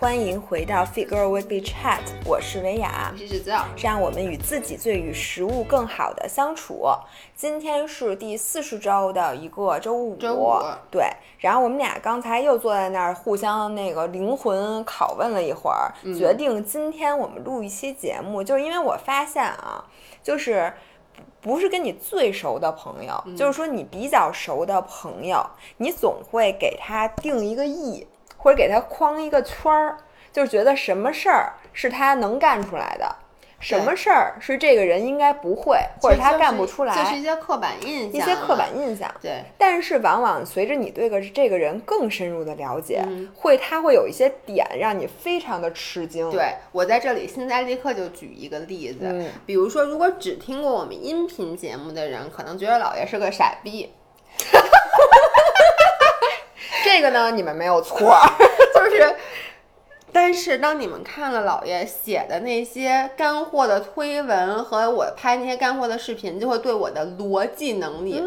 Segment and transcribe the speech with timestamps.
[0.00, 3.44] 欢迎回到 Figure Weekly Chat，我是维雅，我是
[3.76, 6.86] 让我们与自己最与食物更好的相处。
[7.36, 10.54] 今天是第四十周的一个周五，周五。
[10.90, 11.04] 对。
[11.38, 19.84] 然后我们俩刚才又坐在那儿互相那个灵魂拷问了一会儿，决定今天我们录一期节目，就是因为我发现啊，
[20.22, 20.72] 就是
[21.42, 25.44] 不是跟你最熟的朋友，就是说你比较熟的朋友，
[25.76, 28.06] 你总会给他定一个义。
[28.42, 29.98] 或者给他框一个圈儿，
[30.32, 33.16] 就是觉得什么事儿是他能干出来的，
[33.60, 39.12] 什么事儿是这个人应该不会，或者他干不出来，就是一些刻板印象，一些刻板印象。
[39.20, 43.04] 对，但是往往随着你对个这个人更深入的了解，
[43.34, 46.30] 会他会有一些点让你非常的吃惊。
[46.30, 53.92] 对我在这里现在立刻就举一个例子，比如说，如果只听过我们音频节目的人，可能觉得老爷是个傻逼。
[56.84, 58.16] 这个呢，你们没有错，
[58.74, 59.14] 就是，
[60.12, 68.22] 但是当你们看了老爷写的那些干货的推文和我拍那些干货的视频，就会对我的逻辑能力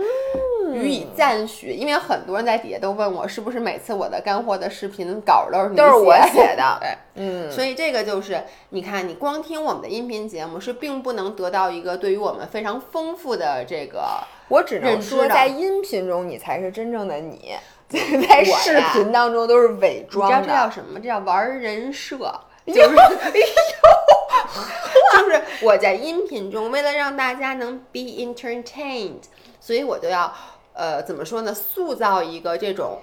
[0.74, 1.72] 予以赞许。
[1.72, 6.78] 因为很多人在底下都问我，是不是每次我的干货的视频稿都是你都是我写的？
[6.80, 14.02] 对，嗯，所以这个就是，你看，你光听我们的音频节目是并不能得到一个对于我们非常丰富的这个，
[14.48, 17.52] 我只能说，在音频中你才是真正的你。
[18.28, 21.00] 在视频当中都是伪装的，你知道这叫什么？
[21.00, 22.18] 这叫玩人设，
[22.66, 22.82] 就是，
[25.14, 29.22] 就是我在音频中为了让大家能 be entertained，
[29.60, 30.34] 所以我就要
[30.74, 31.54] 呃怎么说呢？
[31.54, 33.02] 塑造一个这种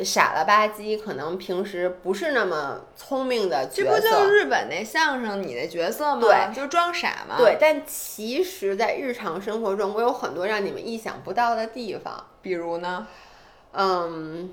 [0.00, 3.90] 傻了吧唧，可能平时不是那么聪明的角色。
[3.90, 6.20] 这不就是日本那相声你的角色吗？
[6.20, 7.36] 对，就装傻嘛。
[7.38, 13.06] 对，但其实，在日常生活中，我有很多让你们意想不到的地方，比如呢？
[13.76, 14.52] 嗯，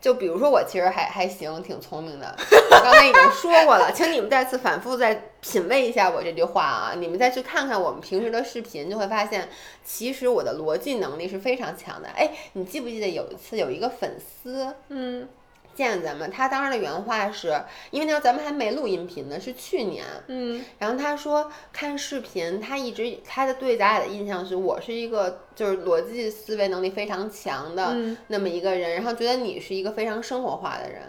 [0.00, 2.36] 就比如说我其实还还行，挺聪明的。
[2.70, 6.94] 我刚才已经说过了，请你们再次反复再品味一下我这句话啊！
[6.96, 9.48] 你们再去看看我们平时的视频，就会发现
[9.84, 12.08] 其实我的逻辑能力是非常强的。
[12.08, 15.28] 哎，你记不记得有一次有一个粉丝，嗯。
[15.74, 20.04] 见咱们，他当时的原话是，因为那时候咱们还没录音频呢，是去年。
[20.28, 27.96] 嗯，然后他说看视频，他一直他的对咱俩的印象是我是一个就是逻辑思维能力非常强的
[28.28, 31.02] 那么一个人，然后觉得你是一个非常生活化的人。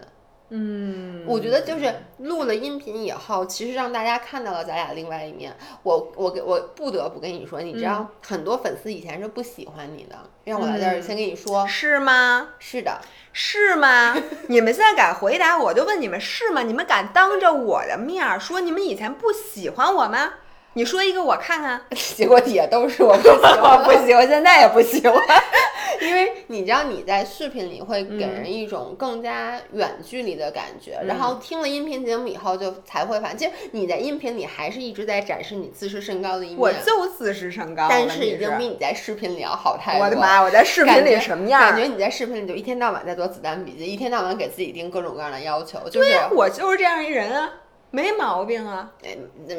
[0.50, 5.56] 嗯，我觉得就是录了音频以后，其实让大家看到了咱俩另外一面。
[5.82, 12.50] 我我给我不得不跟你说，你知道很多粉丝以前是不喜欢你的，让我在这儿先跟你说，是吗？
[12.60, 13.02] 是的，
[13.34, 14.16] 是吗？
[14.48, 16.62] 你们现在敢回答，我就问你们是吗？
[16.62, 20.34] 你们敢当着我的面说你们以前不喜欢我吗？
[20.78, 21.82] 你说一个我看看，
[22.16, 25.18] 结果底下都是我不喜欢， 不喜欢，现在也不喜欢，
[26.02, 40.04] 因为你知道你在视频里会给人一种更加远距离的感觉，然后听了音频节目以后就才会发现，其实你在音频里还是一直在展示你自视甚高的一面，我就自视甚高，但是已经比你在视频里要好太多。
[40.04, 41.62] 我的妈，我在视频里什么样？
[41.62, 47.50] 感觉你在视频里就一天到晚在做子弹笔记，一天到晚给自己定各种各样的要求，就是我就是这样一人啊。
[47.96, 48.92] 没毛病啊，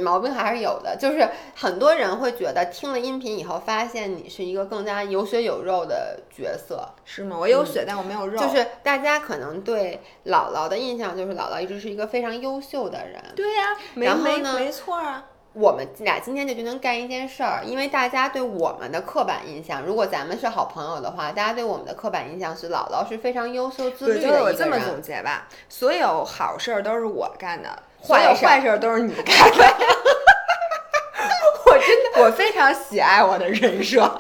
[0.03, 0.95] 毛病还是有的。
[1.01, 7.39] 就是很多人会觉得听了音频以后，发现你是一个更加有血有肉的角色，是吗？
[7.41, 8.39] 我有血，但我没有肉。
[8.39, 13.19] 就是大家可能对姥姥的印象，就是姥姥一直是一个非常优秀的人。
[13.35, 14.55] 对呀，然后呢？
[14.59, 15.25] 没错啊。
[15.55, 24.43] 我们俩今天就决定干一件事儿，因为大家对我们的刻板印象，如果咱们是好朋友的话，大家对我们的刻板印象是姥姥是非常优秀自律的一个人。
[24.43, 27.71] 我这么总结吧，所有好事儿都是我干的。
[28.07, 29.65] 所有坏事都是你干的，
[31.67, 34.19] 我真的我非常喜爱我的人设。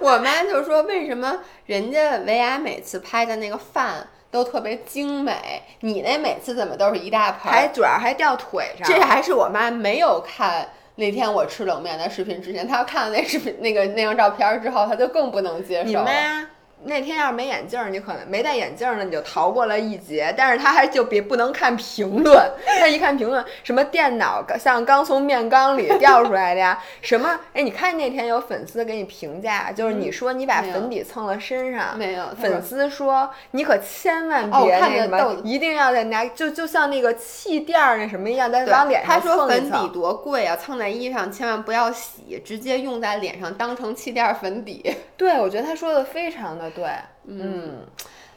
[0.00, 15.88] 我妈就说：“为什么人家维亚每次拍的那个饭都特别精美，你那每次怎么都是一大盆，还主要还掉腿上？”这还是我妈没有看那天我吃冷面的视频之前，她看了那视频那个那张照片之后，她就更不能接受。
[15.88, 16.48] 你妈。
[16.84, 20.34] 那天要是没眼镜儿，你可能没戴眼镜儿呢，你就逃过了一劫。
[20.36, 22.50] 但是他还就别不能看评论，
[22.80, 26.82] 他一看评论，什么电脑像刚从面缸里掉出来的呀？
[27.00, 27.38] 什么？
[27.52, 32.24] 哎，你看那天有粉丝给你评价，就是你说你把粉底蹭了身上，没有？
[32.40, 44.96] 粉丝说你可千万别那什么，一定要在拿，就就像那个气垫儿那什么一样，在往脸上蹭他说粉底多贵啊，蹭在衣上千万不要洗，直接用在脸上当成气垫粉底。
[45.16, 46.71] 对，我觉得他说的非常的。
[46.74, 46.84] 对，
[47.26, 47.86] 嗯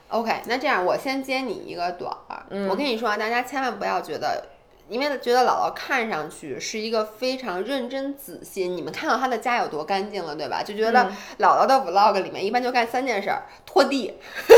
[0.09, 2.45] ，OK，那这样我先接你一个短儿。
[2.69, 4.43] 我跟你说啊，大家千万不要觉得，
[4.89, 8.67] 因为觉得姥姥看上去是一个非常认真仔细。
[8.67, 10.61] 你们看到她的家有多干净了，对吧？
[10.63, 14.13] 就觉得姥姥的 Vlog 里面一般就干三件事儿：拖地、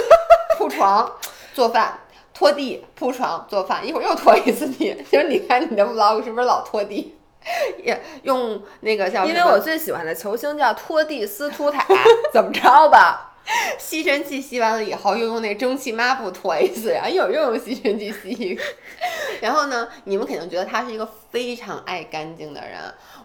[0.57, 1.11] 铺床、
[1.53, 1.99] 做饭。
[2.33, 4.93] 拖地、铺床、做饭，一会儿又拖一次地。
[5.11, 7.15] 就是你看你的 vlog 是不是老拖地？
[7.83, 11.83] 也用那个叫因为我最喜欢的球星叫托蒂斯图塔，
[12.31, 13.36] 怎么着吧？
[13.79, 18.61] 吸尘器吸完了以后，又用那蒸汽抹布拖一次，然后一会儿又用吸尘器吸一个。
[19.41, 22.77] 然后呢，你们肯定觉得他是一个非常爱干净的人。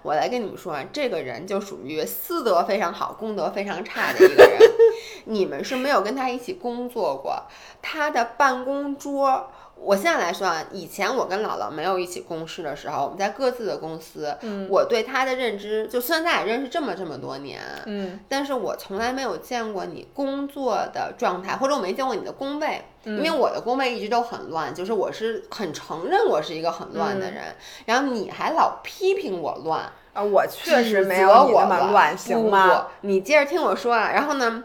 [0.02, 4.58] 我来跟你们说啊，这个人就属于私德非常好、公德非常差的一个人。
[5.26, 7.42] 你们是没有跟他一起工作过，
[7.80, 9.50] 他的办公桌。
[9.76, 27.42] 我现在来说啊，以前我跟姥姥没有一起共事的时候，我们在各自的公司，嗯我对她的认知，就虽然咱俩认识这么这么多年，嗯但是我从来没有见过你工作的状态，或者我没见过你的工位，嗯因为我的工位一直都很乱，就是我是很承认我是一个很乱的人，
[27.86, 32.86] 然后你还老批评我乱，啊，我确实没有你那么乱，行吗？
[33.00, 34.62] 你接着听我说啊，然后呢？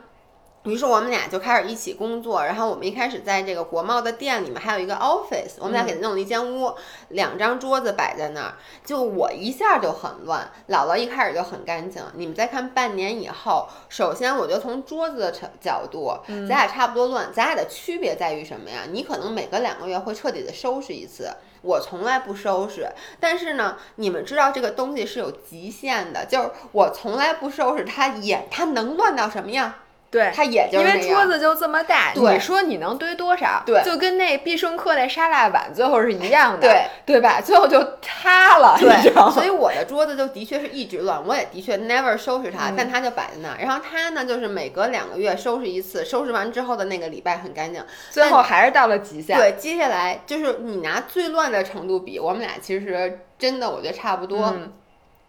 [0.68, 6.76] 于是我们俩就开始一起工作，然后我们一开始在这个国贸的店里面还有一个 office，我们俩给他弄了一间屋，
[7.10, 8.54] 两张桌子摆在那儿，
[8.84, 12.04] 就我一下就很乱，姥姥一开始就很干净。
[12.16, 18.82] 你们再看半年以后，首先我就从桌子的角角度，咱俩差不多乱，咱俩的区别在于什么呀？
[18.92, 21.30] 你可能每隔两个月会彻底的收拾一次。
[21.64, 22.88] 我从来不收拾，
[23.20, 29.74] 但是呢，你们知道这个东西是有极限的，就是我从来不收拾，它也它能乱到什么样？
[30.10, 33.62] 对，它也就是因为桌子就这么大，你说你能堆多少？
[33.66, 37.42] 对就跟那必胜客那沙拉碗最后是一样的，对对吧？
[37.42, 39.32] 最后就塌了，你知道吗？
[39.34, 43.58] 所以我的桌子就的确是一直乱，我也的确 never 收拾它，嗯但它就摆在那儿。
[43.60, 47.84] 然后它呢，就是每隔两个月收拾一次，收拾完之后的那个礼拜很干净。
[48.10, 49.38] 最后还是到了极限。
[49.38, 54.54] 对，接下来就是你拿最乱的程度比，我们俩其实真的我觉得差不多。
[54.56, 54.72] 嗯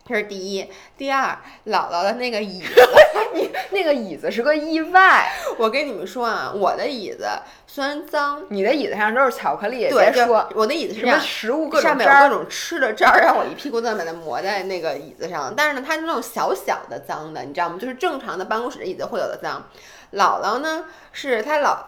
[0.09, 0.67] 这是第一，
[0.97, 1.37] 第二，
[1.67, 2.69] 姥姥的那个椅子，
[3.35, 7.29] 你那个椅子是个意外，我跟你们说啊，我的椅子
[7.67, 15.53] 虽然脏，你的椅子上都是巧克力，对，说我的椅子是什么，食物各种上，面有各种吃的渣儿，让我一屁股蛋把它磨在那个椅子上。
[15.57, 17.79] 但是呢，它是那种小小的脏的，你知道吗？
[17.81, 19.67] 就是正常的办公室的椅子会有的脏。
[20.13, 21.87] 姥姥呢，是她老。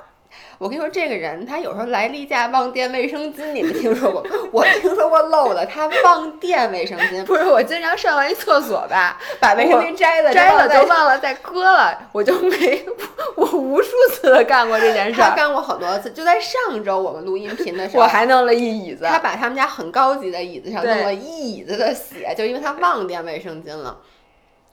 [0.61, 4.23] 我跟你说，这个人他有时候来例假忘垫卫生巾，你们听说过？
[4.53, 12.85] 我听说过漏的，他忘垫卫生巾，不是我经常上完一厕所吧，把卫生巾摘了，摘了就就忘了再搁了，我就没
[13.37, 16.11] 我无数次的干过这件事儿，他干过很多次。
[16.11, 23.97] 就在上周我们录音频的时候，我还弄了一椅子，他把他们家很高级的椅子上弄了一椅子的血，就因为他忘垫卫生巾了。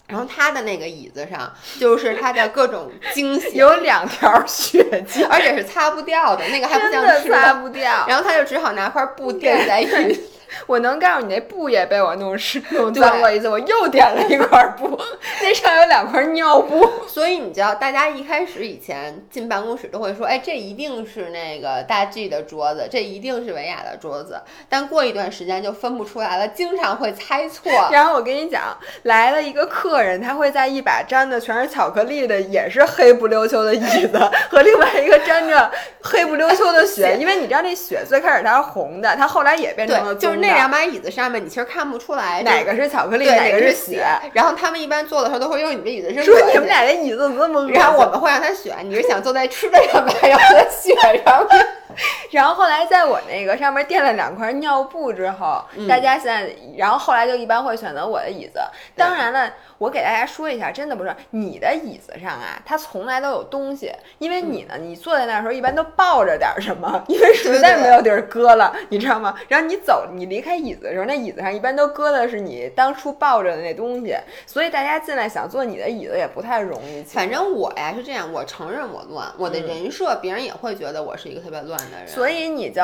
[0.08, 8.06] 然后他的那个椅子上就是他的各种惊 喜，有两条血迹，而且是擦不掉的，那个还不像擦不掉。
[8.08, 10.22] 然后他就只好拿块布垫在椅子。
[10.66, 15.00] 我能告诉你，那布也被我弄湿弄脏过一次，我又点了一块布，
[15.42, 16.88] 那上有两块尿布。
[17.08, 24.42] 所以你知道，大家一开始以前进办公室都会说，哎，这一定是那个大 G 的桌子，这一定是维亚的桌子。
[24.70, 27.72] 但过一段时间就分不出来了，经常会猜错。
[27.92, 34.20] 然后我跟你讲，来了一个客人，他会在一把粘的全是巧克力的，也是黑不溜秋的椅子，
[34.50, 35.72] 和另外一个沾着
[36.02, 44.06] 黑不溜秋的血， 因为你知道那血最开始它是红的，它后来也变成了对，就是那两把椅子上面，你其实看不出来哪个是巧克力，哪个是血。。
[44.34, 47.70] 然后他们一般坐的时候都会用你的椅子是说你们俩这椅子怎么这么？
[47.72, 50.94] 然后我们会让他选，你是想坐在吃的上面，还是在雪
[51.26, 51.68] 上面？
[52.32, 58.60] 然后后来在我那个上面垫了两块尿布之后，嗯大家现在，然后后来就一般会选择我的椅子。
[58.96, 69.36] 当然了，我给大家说一下，真的不是你的椅子上啊，它从来都有东西，因为你呢，你坐在那儿的时候一般都抱着点儿什么， 因为实在没有地儿搁了，你知道吗？
[69.48, 77.02] 然后你走，你离开椅子的时候，那椅子上一般都搁的是你当初抱着的那东西，所以大家进来想坐你的椅子也不太容易。
[77.04, 82.08] 反正我呀是这样，我承认我乱，我的人设别人也会觉得我是一个特别乱的人。
[82.08, 82.82] 所以你就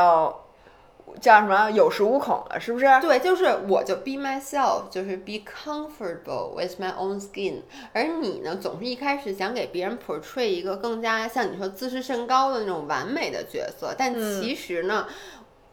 [1.22, 2.86] 叫什么有恃无恐了，是不是？
[3.02, 7.62] 对，就是我就 be myself，就是 be comfortable with my own skin。
[7.94, 15.08] 而你呢，总是一开始想给别人 portray 一个更加像你说自视甚高的那种完美的角色，但嗯其实呢。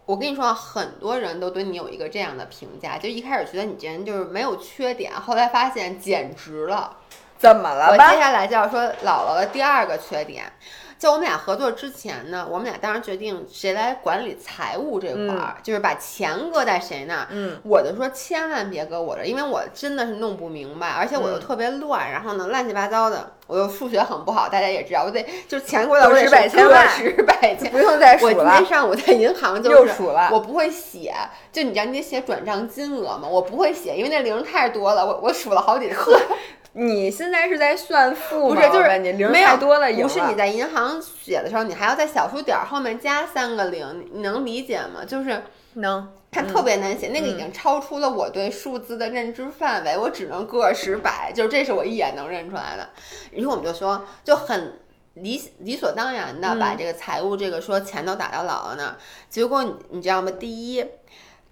[0.07, 6.97] 我跟你说啊，很多人都对你有一个这样的评价，就一开始觉得你这人就是没有缺点，后来发现简直了。
[7.39, 7.93] 怎么了我？
[7.93, 10.53] 接下来就要说姥姥的第二个缺点，
[11.01, 17.27] 就我们俩合作之前呢，我们俩当时决定谁来管理财务这块儿，就是把钱搁在谁那儿。
[17.31, 27.71] 嗯，我就说千万别搁我这儿，因为我真的是弄不明白，而且我又嗯特别乱，然后呢乱七八糟的，我又数学很不好，大家也知道，我得就是钱过来我得个十百数千万个十百千。
[27.73, 30.29] 不用再数了我今天，上午在银行就是又数了。
[30.31, 31.15] 我不会写，
[31.51, 33.27] 就你知道你得写转账金额嘛？
[33.27, 36.15] 我不会写，因为那零太多了，我我数了好几次。
[36.73, 38.55] 你现在是在算负吗？
[38.55, 45.05] 不是，就是你零没有太多了，赢不是你在银行写的时候，你还要在小数点儿后面加三个零，你能理解吗？
[45.05, 45.43] 就是
[45.75, 52.91] 能它特别难写，那个已经超出了我对数字的认知范围，我只能个十百，就是这是我一眼能认出来的。
[53.33, 54.79] 然后我们就说，就很
[55.15, 58.97] 理理所当然的把这个财务这个说钱都打到姥姥那儿，
[59.29, 60.31] 结果你你知道吗？
[60.39, 60.85] 第一。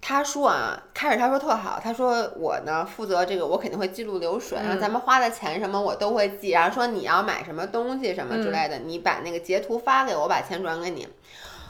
[0.01, 11.07] 他说啊，开始他说特好，他说我呢负责这个，我肯定会记录流水，然后咱们花的钱什么我都会记，然后说你要买什么东西什么之类的，你把那个截图发给我，我把钱转给你。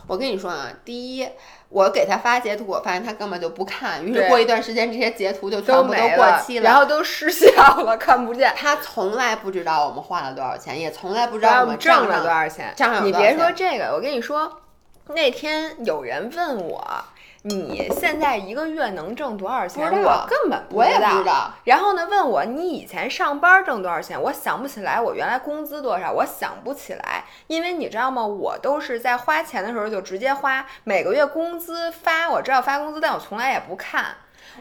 [0.08, 1.28] 我跟你说啊，第一，
[1.70, 7.52] 我给他发截图，我发现他根本就不看，于是过一段时间这些截图就全部都过期了期，然后都失效
[7.84, 8.52] 了，看不见。
[8.56, 12.74] 他从来不知道我们花了多少钱，也从来不知道道我我们挣了多少钱？
[12.76, 14.62] 账上你别说这个，我跟你说，
[15.10, 17.04] 那天有人问我，
[17.44, 19.86] 你现在一个月能挣多少钱？
[20.04, 20.62] 我根本。
[20.70, 21.54] 不知道。
[21.64, 24.22] 然后呢，问我你以前上班挣多少钱？
[24.22, 26.12] 我想不起来，我原来工资多少？
[26.12, 28.26] 我想不起来，因为你知道吗？
[28.26, 34.06] 我都是在花钱的时候就直接花，每个月工资发，我知道发工资，但我从来也不看。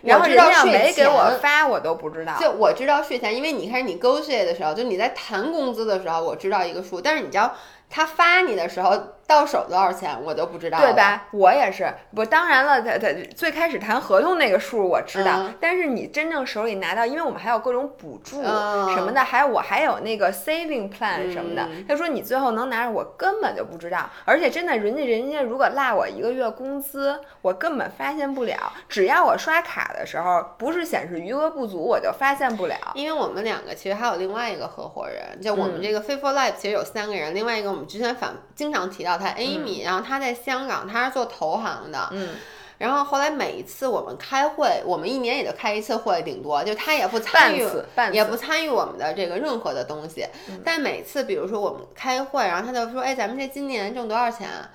[0.03, 2.37] 然后人家要没给我发，我都不知道。
[2.39, 7.53] 就我知道税前，因为你开始你 negotiate 的时候，就你在谈工资的时候，我知道一个数，但是你知道
[7.91, 8.97] 他发你的时候
[9.29, 10.95] 到手多少钱，我都不知道，对？
[10.95, 11.29] 吧？
[11.33, 21.63] 我也是，不，当然了，他他最开始谈合同那个数我知道，嗯但是你真正手里拿到，因为我们还有各种补助嗯什么的，还有我还有那个 saving plan 什么的。
[21.71, 28.57] 嗯他说你最后能拿着，我根本就不知道，而且真的，人家人家如果落我一个月工资，我根本发现不了。
[28.89, 32.77] 只要我刷卡的时候不是显示余额不足，我就发现不了。
[32.95, 42.37] 因为我们两个其实还有另外一个合伙人，就我们嗯这个 f a i t f u l Life 其实有三个人，另外一个我们之前反经常提到他 Amy，、然后他在香港，他是做投行的，嗯，
[42.79, 47.69] 然后后来每一次我们开会，我们一年也就开一次会，顶多就他也不参与
[48.13, 50.27] 也不参与我们的这个任何的东西。
[50.65, 54.71] 但每次比如说我们开会，然后他就说：“哎，咱们这今年挣多少钱啊？”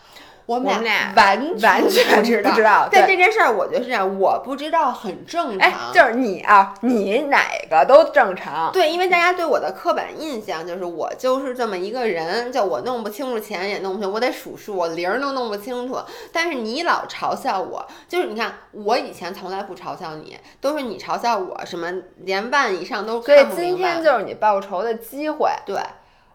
[0.45, 2.51] 我们俩完完全不知道。
[2.53, 5.93] 知道但这件事儿，我觉得是这样，我不知道很正哎，常。
[5.93, 8.71] 就是你啊，你哪个都正常。
[8.71, 15.97] 对，因为大家对我的刻板印象就是我就是这么一个人，就我弄不清楚钱也弄不清，我得数数，我零儿都弄不清楚。
[16.31, 23.69] 但是你老嘲笑我，就是你看我以前从来不嘲笑你，都是你嘲笑我，什么连万以上都所以看不明白。
[23.69, 25.50] 今天就是你报仇的机会。
[25.65, 25.77] 对，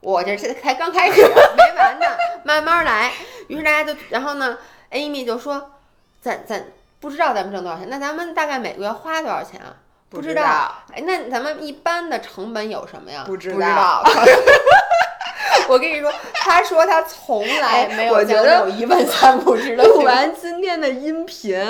[0.00, 2.07] 我这是才刚开始， 没完呢，
[2.45, 3.12] 慢慢来。
[3.49, 4.59] 于是大家就，然后呢
[4.93, 5.73] ，Amy 就说，
[6.21, 6.67] 咱咱
[7.00, 9.75] 不知道咱们挣多少钱，那咱们大概每个月花多少钱啊？
[10.11, 10.43] 不知道。
[10.95, 13.25] 哎，那咱们一般的成本有什么呀？
[13.26, 14.02] 不知道。
[15.68, 20.02] 我跟你说，他说他从来没有我觉得见过那种一问三不知的录。
[20.02, 21.62] 完今天的音频，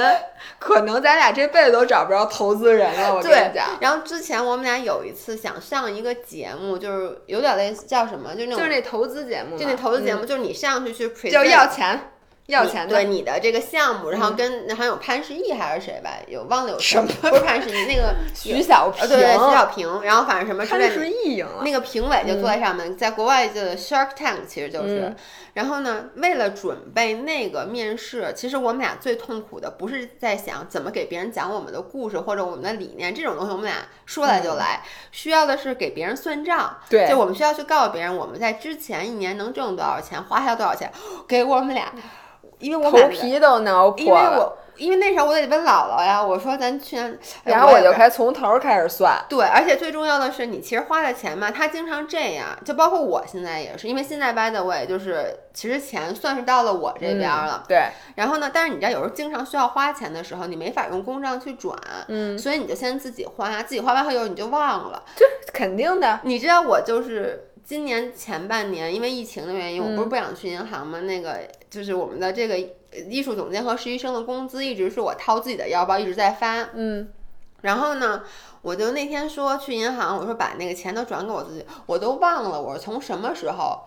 [0.58, 3.14] 可能咱俩这辈子都找不着投资人了。
[3.14, 12.12] 我跟对你讲，，然后之前我们俩有一次想上一个节目，就是有点类似叫什么，就那种就是那投资节目，就那投资节嗯目，就是你上去去就要钱，
[12.48, 12.94] 要钱的。
[12.94, 20.90] 对你的这个项目，然后跟好像有潘石屹还是谁吧，有忘了有什么不是潘石屹那个 徐小平，呃对对徐小平，然后反正什么之潘。
[20.90, 21.62] 石屹赢了。
[21.62, 25.16] 那个评委就坐在上面，在国外就 Shark Tank 其实就是，嗯
[25.54, 33.74] 然后呢，为了准备那个面试，其实我们俩最痛苦的不是在想怎么给别人讲我们的故事或者我们的理念这种东西，我们俩
[34.06, 40.92] 说来就来，需要的是给别人算账，对就我们需要去告诉别人我们在之前一年能挣多少钱，花销多少钱，
[41.26, 41.92] 给我们俩，
[42.58, 49.18] 因为我们头皮都挠因为，我因为那时候我得问姥姥呀，我说咱去年，哎然后我就开始从头开始算。
[49.28, 65.02] 对，而且最重要的是，你其实花的钱嘛，他经常这样，就包括我现在也是，因为现在 by the way，就是其实钱算是到了我这边了，嗯对，然后呢，但是你知道有时候经常需要花钱的时候，你没法用公账去转，嗯，所以你就先自己花，自己花完后以后你就忘了。
[65.16, 66.20] 这肯定的。
[66.22, 71.00] 你知道我就是今年前半年因为疫情的原因，我嗯不是不想去银行吗？
[71.02, 72.58] 那个就是我们的这个
[73.10, 77.12] 艺术总监和实习生的工资一直是我掏自己的腰包一直在发，嗯，
[77.60, 78.22] 然后呢，
[78.62, 83.80] 我就那天说去银行，我说把那个钱都转给我自己，我都忘了我是从什么时候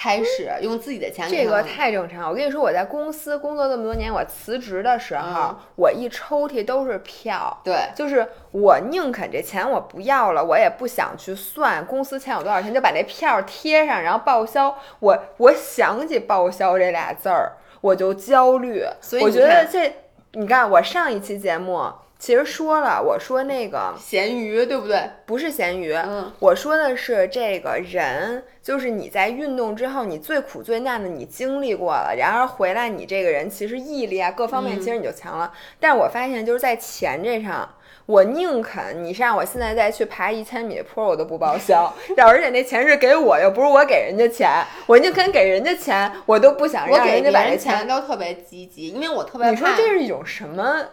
[0.00, 2.30] 开始用自己的钱给这个太正常。
[2.30, 7.60] 我跟你说，我在公司工作这么多年，我辞职的时候，嗯我一抽屉都是票。
[7.62, 7.76] 对。
[7.94, 14.74] 就是我宁肯这钱我不要了，我也不想去算公司欠我多少钱，就把这票贴上，然后报销。
[15.00, 17.52] 我我想起报销这俩字儿，
[17.82, 18.80] 我就焦虑。
[18.80, 19.94] 我所以我觉得这，
[20.32, 25.10] 你看我上一期节目其实说了，我说那个咸鱼，对不对？
[25.24, 35.50] 不是咸鱼，嗯我说的是这个人，就是你在运动之后，你最苦最难的你经历过了，然而回来你这个人其实毅力啊各方面嗯其实你就强了。
[35.80, 37.66] 但是我发现就是在钱这上，
[38.04, 41.90] 我宁肯你是让我现在再去爬一千米的坡，我都不报销。
[42.22, 50.84] 而且那钱是给我，又不是我给人家钱，我宁肯给人家钱，我都不想让人家把这钱都特别积极，因为我特别你说这是一种什么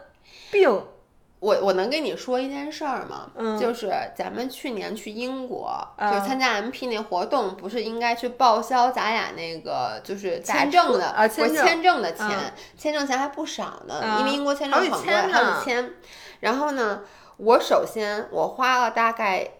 [0.50, 0.84] 病？
[1.39, 3.29] 我我能跟你说一件事儿吗？
[3.36, 15.94] 嗯，就是咱们去年去英国，就参加 MP 那活动，不是应该去报销咱俩那个就是签证的啊签签证的钱，签证钱还不少呢，因为英国签证很贵，好几千。
[16.39, 17.01] 然后呢，
[17.38, 19.51] 我首先我花了大概。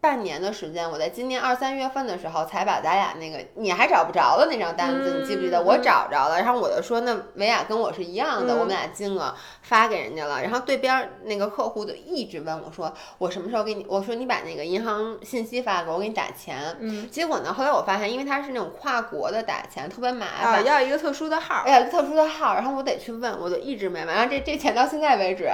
[0.00, 5.60] 半年的时间，我在今年二三月份的时候才把咱俩那个你还找不着的那张单子，你记不记得？
[5.62, 10.40] 我找着了，然后我就说那维亚跟我是一样的，我们俩金额发给人家了。
[10.40, 13.84] 然后对边那个客户就一直问我说我什么时候给你？
[13.88, 16.74] 我说你把那个银行信息发给我，我给你打钱。
[16.80, 17.10] 嗯。
[17.10, 24.14] 结果呢，后来我发现，因为他是那种跨国的打钱，特别麻烦，要一个特殊的号，哎呀，特殊的号，然后我得去问，我就一直没买。
[24.14, 25.50] 然后这这钱到现在为止。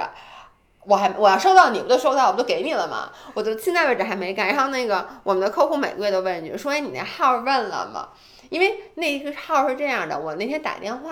[0.87, 3.11] 我还我要收到你不就收到我不就给你了吗？
[3.33, 4.47] 我就现在为止还没干。
[4.47, 8.09] 然后那个我们的客户每个月都问一句，说你那号问了吗？
[8.49, 11.11] 因为那个号是这样的，我那天打电话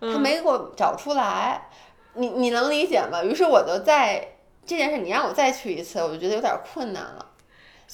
[0.00, 1.68] 他没给我找出来，
[2.14, 3.22] 你你能理解吗？
[3.22, 7.26] 于是我就在这件事你让我再去一次，我就觉得有点困难了。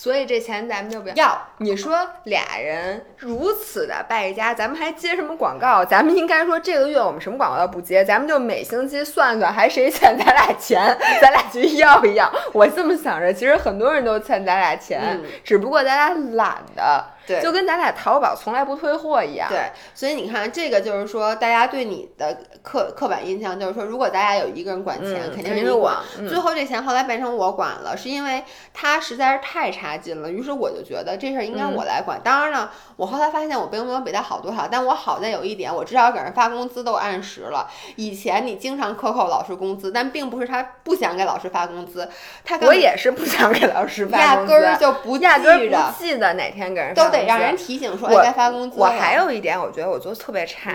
[0.00, 1.14] 所以这钱咱们就不要。
[1.14, 5.84] 要你说俩人如此的败家，咱们还接什么广告？
[5.84, 12.32] 咱们应该说这个月我们什么广告都不接，咱们就每星期算算还谁欠咱俩钱， 咱俩去要一要。
[12.54, 17.04] 我这么想着，其实很多人都欠咱俩钱，只不过咱俩懒的。
[17.30, 19.48] 对，就跟咱俩淘宝从来不退货一样。
[19.48, 25.96] 对，所以你看，这个就是说，大家对你的刻刻板印象就是说，如果大家有一个人管钱，肯定是你管。
[26.28, 28.42] 最后这钱后来变成我管了，是因为
[28.74, 30.28] 他实在是太差劲了。
[30.28, 32.20] 于是我就觉得这事儿应该我来管。
[32.24, 37.70] 当然了，我后来发现我并没有比他好多少，但我好在有一点，我至少给人发工资都按时了。
[37.94, 42.08] 以前你经常克扣老师工资，但并不是他不想给老师发工资，
[42.44, 47.19] 他我也是不想给老师发工资，压根儿就不压根儿不记得哪天给人都得。
[47.26, 48.78] 让人提醒说该发工资。
[48.78, 50.74] 我还有一点，我觉得我做的特别差。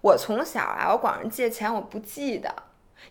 [0.00, 2.54] 我从小啊，我管人借钱，我不记得，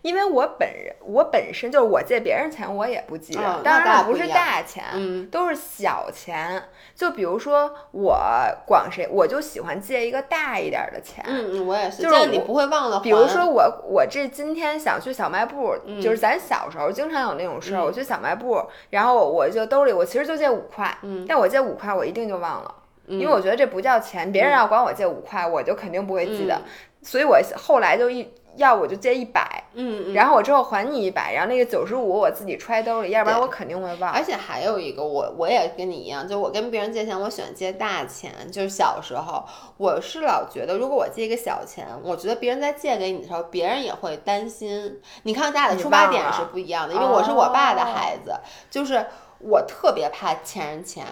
[0.02, 3.60] 因为我本人我本身就是我借别人钱，我也不记得。
[3.62, 4.84] 当然不是大钱，
[5.30, 6.62] 都是小钱。
[6.94, 8.18] 就比如说我
[8.66, 11.24] 管谁，我就喜欢借一个大一点的钱。
[11.26, 12.02] 嗯嗯，我也是。
[12.02, 13.00] 就是你不会忘了。
[13.00, 20.96] 比如说我我这今天想去小卖部，就是咱小时候经常有那种事儿，我去小卖部，然后我就兜里我其实就借五块，
[21.28, 22.74] 但我借五块我一定就忘了。
[23.06, 26.62] 因为我觉得这不叫钱，别人要管我借五块，我就肯定不会记得，
[27.02, 28.22] 所以我后来就一
[28.56, 34.10] 要我就借一百，嗯，然后我之后还你一百，然后那个九十五我自己揣兜里，要不然我肯定会忘。
[34.12, 38.32] 而且还有一个，我我也跟你一样，就我跟别人借钱，我喜欢借大钱。
[38.50, 39.44] 就是小时候，
[39.76, 45.00] 我是老觉得，如果我借一个小钱，我觉得别人在借给你的时候，别人也会担心。
[45.22, 48.34] 你看咱俩的出发点是不一样的，因为我是我爸的孩子，
[48.70, 49.06] 就是
[49.38, 51.06] 我特别怕欠人钱，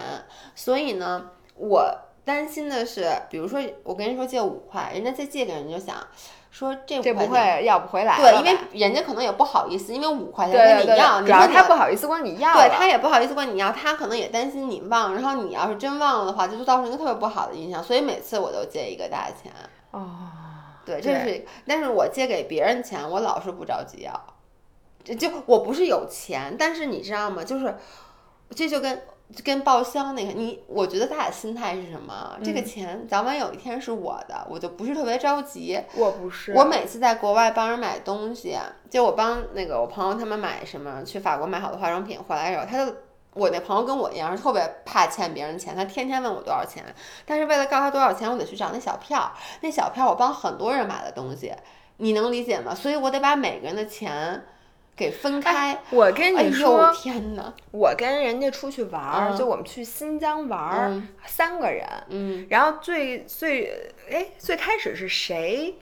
[0.55, 1.31] 所以呢。
[1.61, 5.93] 我担心的是，比如说我跟人说借五块，人家再借给人就想
[6.51, 19.51] 说这这不会要不回来，对，因为人家可能也不好意思，因为五块钱跟你要，主要他不好意思管你要，对他也不好意思管你要，他可能也担心你忘，然后你要是真忘了的话，就造成一个特别不好的印象，所以每次我都借一个大钱。
[19.91, 20.27] 哦，
[20.85, 24.23] 对，这是，但是我借给别人钱，我老是不着急要，
[25.03, 27.43] 这就我不是有钱，但是你知道吗？
[27.43, 27.75] 就是
[28.55, 29.01] 这就跟。
[29.43, 32.35] 跟报销那个，你我觉得他俩心态是什么？
[32.43, 35.79] 这个钱早晚有一天是我的，我就不是特别着急。
[35.93, 38.57] 我不是，我每次在国外帮人买东西，
[38.89, 42.91] 就我帮那个我朋友他们买什么，去法国买好的化妆品回来的时候，他就
[43.33, 46.83] 我那朋友跟我一样，是特别怕欠别人钱，他天天问我多少钱。
[47.25, 51.53] 但是为了告诉他多少钱，我得去找那小票，那小票我帮很多人买的东西，
[51.97, 52.73] 你能理解吗？
[52.73, 54.43] 所以我得把每个人的钱。
[54.99, 57.53] 给分开，我跟你说，天哪！
[57.71, 65.75] 我跟人家出去玩儿，就我们去新疆玩儿，三个人，嗯，然后最最哎最开始是谁？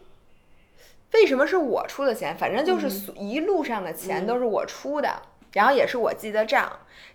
[1.14, 2.38] 为什么是我出的钱？
[2.38, 5.20] 反正就是一路上的钱都是我出的，
[5.54, 6.72] 然后也是我记的账。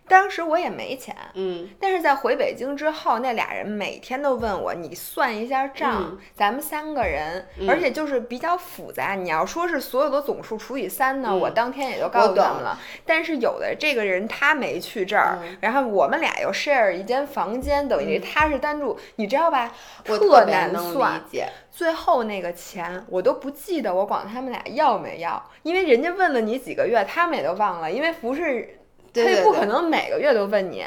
[0.08, 9.14] 当时我也没钱，嗯，但是在回北京之后，那俩人每天都问我，你算一下账，咱们三个人，而且就是比较复杂。
[9.14, 12.78] 你要说是所有的总数除以三呢，我当天也就告诉他们了。
[13.06, 19.72] 但是有的这个人他没去这儿，然后我们俩又 share 一间房间，等于他是单住，你知道吧？
[20.04, 21.22] 特难算。
[21.70, 28.80] 最后那个钱我都不记得我管他们俩要没要，因为人家问了你几个月，他们也都忘了，因为不是。
[29.14, 30.86] 他也不可能每个月都问你，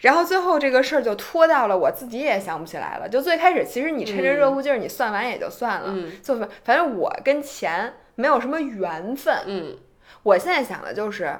[0.00, 3.08] 然后最后这个事儿就拖到了我自己也想不起来了。
[3.08, 5.94] 就最开始，其实你趁着热乎劲儿，你算完也就算了。
[6.22, 9.34] 就反正我跟钱没有什么缘分。
[9.46, 9.76] 嗯，
[10.22, 11.38] 我现在想的就是，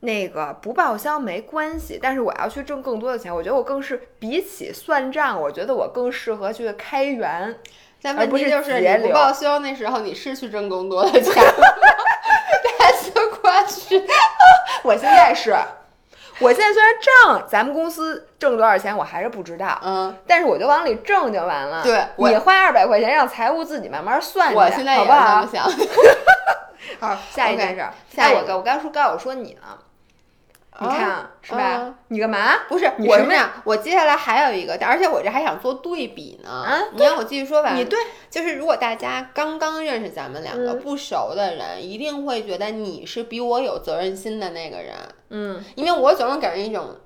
[0.00, 7.56] 那个不报销没关系，但是我要去挣更多的钱，我觉得我更是比起算账，我觉得我更适合去开源。
[8.04, 11.32] 但问题就是你不报销那时候你是去挣更多的钱
[13.62, 13.68] 了。
[13.68, 14.06] That's the question。
[14.82, 15.56] 我现在是，
[16.40, 21.82] 我现在虽然挣咱们公司挣多少钱，我还是不知道，嗯，但是我就往里挣就完了。
[22.16, 25.70] 你花二百块钱让财务自己慢慢算去，我现在也好不好是这么？
[25.70, 25.70] 想。
[27.00, 27.84] 好，下一件事。
[28.14, 29.78] 下一个哎我刚我刚说刚我说你呢，
[30.80, 31.94] 你看啊是吧啊？
[32.08, 32.60] 你干嘛？
[32.68, 36.50] 不是，你什么我是这样，我接下来还有一个，而且我这还想做对比呢。
[36.50, 37.74] 啊你让我继续说吧。
[37.74, 37.98] 你对，
[38.30, 44.94] 就是如果大家刚刚认识咱们两个嗯不熟的人，一定会觉得你是比我有责任心的那个人，
[45.28, 46.96] 嗯，因为我总是给人一种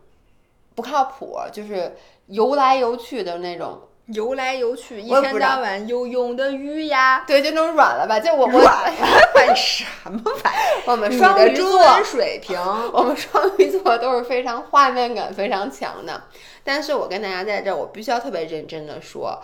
[0.75, 3.86] 不靠谱，就是游来游去的那种。
[4.07, 7.25] 游来游去，一天到晚游泳的鱼呀。
[7.27, 8.93] 对，就那种软了吧，就我我软
[9.35, 10.83] 犯什么玩意？
[10.87, 12.57] 我们双鱼座水平，
[12.93, 16.23] 我们双鱼座都是非常画面感非常强的，
[16.63, 19.43] 但是我跟大家在这儿，我必须要特别认真的说，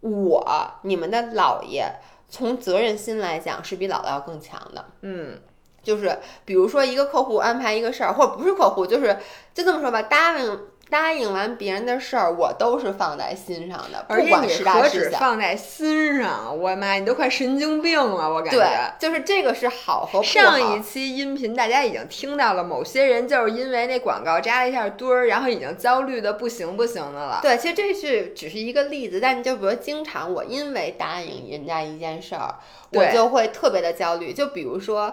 [0.00, 1.90] 我你们的姥爷
[2.28, 4.84] 从责任心来讲是比姥姥要更强的。
[5.00, 5.40] 嗯，
[5.82, 9.16] 就是比如说一个客户安排一个事儿，或者不是客户，就是
[9.54, 15.10] 就这么说吧，答应答应完别人的事儿，我都是放在心上的，而且你不管是大何是小。
[15.10, 20.22] 止放在心上，我妈，你都快神经病了，我感对觉。，就是这个是好和不好。
[20.22, 27.40] 上一期音频大家已经听到了，某些人就是因为那广告扎了一下堆儿，然后已经焦虑的不行不行的了。
[27.42, 32.54] 对，其实这是只是一个例子，但你就比如经常我因为答应人家一件事儿，
[32.92, 34.32] 我就会特别的焦虑。
[34.32, 35.12] 就比如说，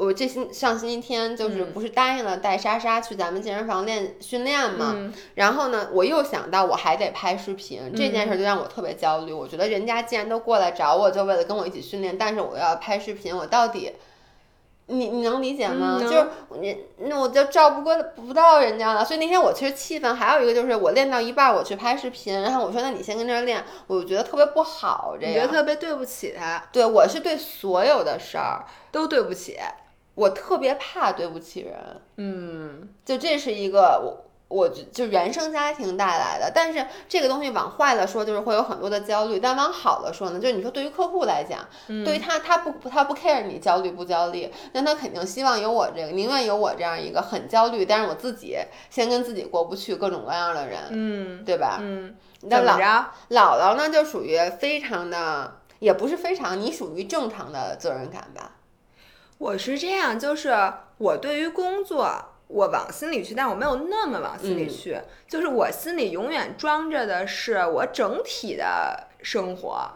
[0.00, 9.32] 我这星上星期天就是嗯不是答应了带莎莎去咱们健身房练训练嘛，嗯然后呢，我又想到我还得拍视频，这件事就让我特别焦虑。
[9.32, 13.92] 我觉得人家既然都过来找我，就为了跟我一起训练，但是我要拍视频，我到底。
[14.92, 15.98] 你你能理解吗？
[16.00, 16.26] 嗯就是
[16.58, 20.16] 你那我就照不过不到人家了，所以那天我其实气愤。
[20.16, 25.16] 还有一个就是我练到一半儿我去拍视频，然后我说那你先跟这儿练，我就觉得特别不好。
[25.20, 29.56] 这你觉得特别对不起他，对我是对所有的事儿，都对不起。
[30.20, 31.74] 我特别怕对不起人。
[32.16, 41.60] 嗯，就这是一个我我就就原生家庭带来的，但是这个东西往坏了说，就是会有很多的焦虑；但往好了说呢，就是你说对于客户来讲，
[42.04, 48.58] 对于他他不他不 care 你焦虑不焦虑，那他肯定希望有我这个，宁愿有我这样一个很焦虑，但是我自己
[48.90, 51.78] 先跟自己过不去各种各样的人，嗯对吧？
[51.80, 52.84] 嗯，那姥怎么着？
[53.30, 55.56] 姥姥呢，就属于非常的。
[55.80, 58.52] 也不是非常，你属于正常的责任感吧？
[59.40, 60.54] 我是这样，就是
[60.98, 62.14] 我对于工作，
[62.46, 65.00] 我往心里去，但我没有那么往心里去。
[65.26, 69.90] 就是我心里永远装着的是我整体的生活，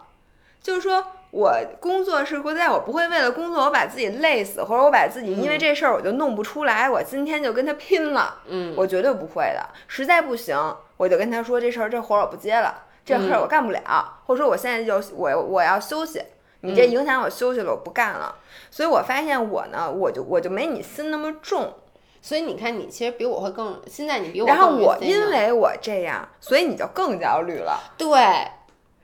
[0.59, 8.41] 就是说我工作是会在我不会为了工作我把自己累死，或者我把自己因为这事儿我就弄不出来，我今天就跟他拼了。
[8.47, 9.63] 嗯，我绝对不会的。
[9.87, 10.57] 实在不行，
[10.97, 16.19] 我就跟他说这事儿这活儿我不接了，这事儿我干不了，或者说我现在就我我要休息。
[16.61, 18.35] 你这影响我休息了，我不干了。
[18.71, 21.73] 所以我发现我呢，我就我就没你心那么重。
[22.21, 27.79] 所以你看，你其实比我会更，现在你比我然后我因为我这样，所以你就更焦虑了。
[27.97, 28.47] 对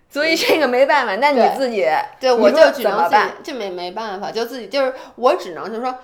[0.09, 1.87] 所以这个没办法，那你自己
[2.19, 5.95] 对，你我就只能办？，这没没办法，就自己就是我只能就是说，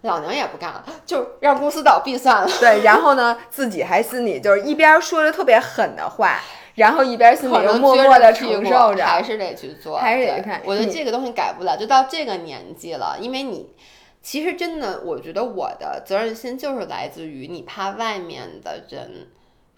[0.00, 2.50] 老娘也不干了，就让公司倒闭算了。
[2.58, 6.40] 对，然后呢，自己还心里就是一边说着特别狠的话，
[6.78, 9.04] 然后一边心里又默默的承受着。
[9.04, 13.74] 还是得去做，还是得看我觉得这个东西改不了，就到这个年纪了，因为你
[14.22, 19.28] 其实真的，我觉得我的责任心就是来自于你怕外面的人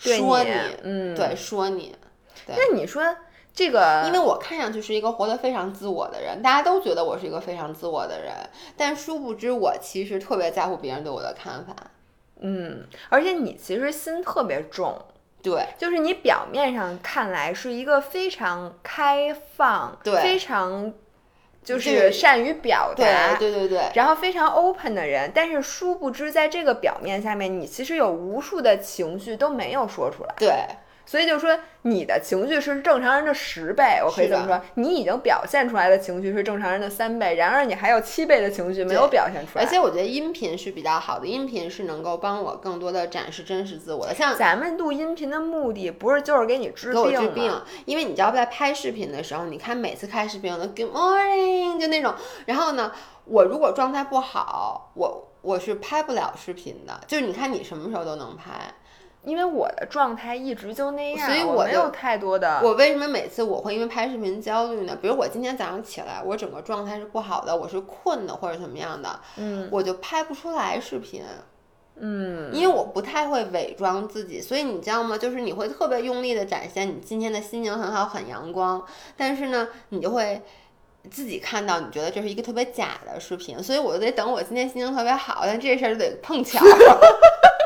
[0.03, 0.51] 对说你
[0.83, 1.95] 嗯对，说你，
[2.47, 3.03] 对那你说
[3.53, 8.33] 这个，因为我看上去是一个活得非常自我的人，大家都觉得我是一个非常自我的人，
[8.77, 11.75] 但殊不知我其实特别在乎别人对我的看法。
[12.41, 14.97] 嗯，而且你其实心特别重，
[15.43, 20.93] 对就是你表面上看来是一个非常开放，对非常
[21.63, 23.35] 就就是善于表对达。
[23.37, 30.35] 对对对，然后非常 open 的人，但是殊不知，在这个表面下面，你其实有无数的情绪都没有说出来。
[30.39, 30.51] 对
[31.11, 34.61] 所以就是说，你的情绪是正常人的十倍，我可以这么说。
[34.75, 39.65] 你已经表现出来的情绪是正常人的三倍，然而你还有七倍的情绪没有表现出来。
[39.65, 44.15] 而且我觉得音频是比较好的，音频是能够帮我更多的展示真实自我的。
[44.15, 47.11] 像咱们录音频的目的不是就是给你治病？
[47.11, 52.15] 治病，因为你知道在拍视频的时候，你看每次开视频我都 Good morning 就那种，
[52.47, 52.93] 然后呢，
[53.25, 57.01] 我如果状态不好，我我是拍不了视频的。
[57.09, 58.53] 就是你看你什么时候都能拍，
[59.23, 62.61] 因为我的状态一直就那样，所以我没有太多的。
[62.63, 64.97] 我为什么每次我会因为拍视频焦虑呢？
[65.01, 71.23] 比如我今天早上起来，我整个状态是不好的，我是困的或者怎么样的，嗯，我就拍不出来视频。
[72.03, 75.19] 嗯，因为我不太会伪装自己，所以你知道吗？
[75.19, 78.83] 就是你会特别用力的展现你今天的心情很好，很阳光，
[79.19, 80.41] 但是呢，你就会
[81.11, 86.59] 自己看到，你觉得这是一个特别假的视频，所以我就得等我今天心情特别好，但这事儿就得碰巧。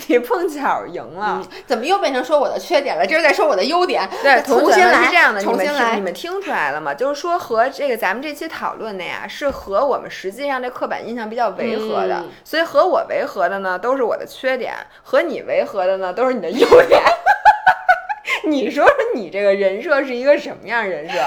[0.08, 3.06] 你碰巧赢了，怎么又变成说我的缺点了？
[3.06, 4.08] 这是在说我的优点。
[4.22, 5.94] 对，重新来是这样的，重新来。
[5.94, 6.94] 你们听出来了吗？
[6.94, 12.24] 就是说和这个咱们这期讨论的呀，是和我们实际上这刻板印象比较违和的。
[12.44, 17.00] 所以和我违和的呢，都是我的缺点；和你违和的呢，都是你的优点。
[18.46, 21.18] 你说说你这个人设是一个什么样人设？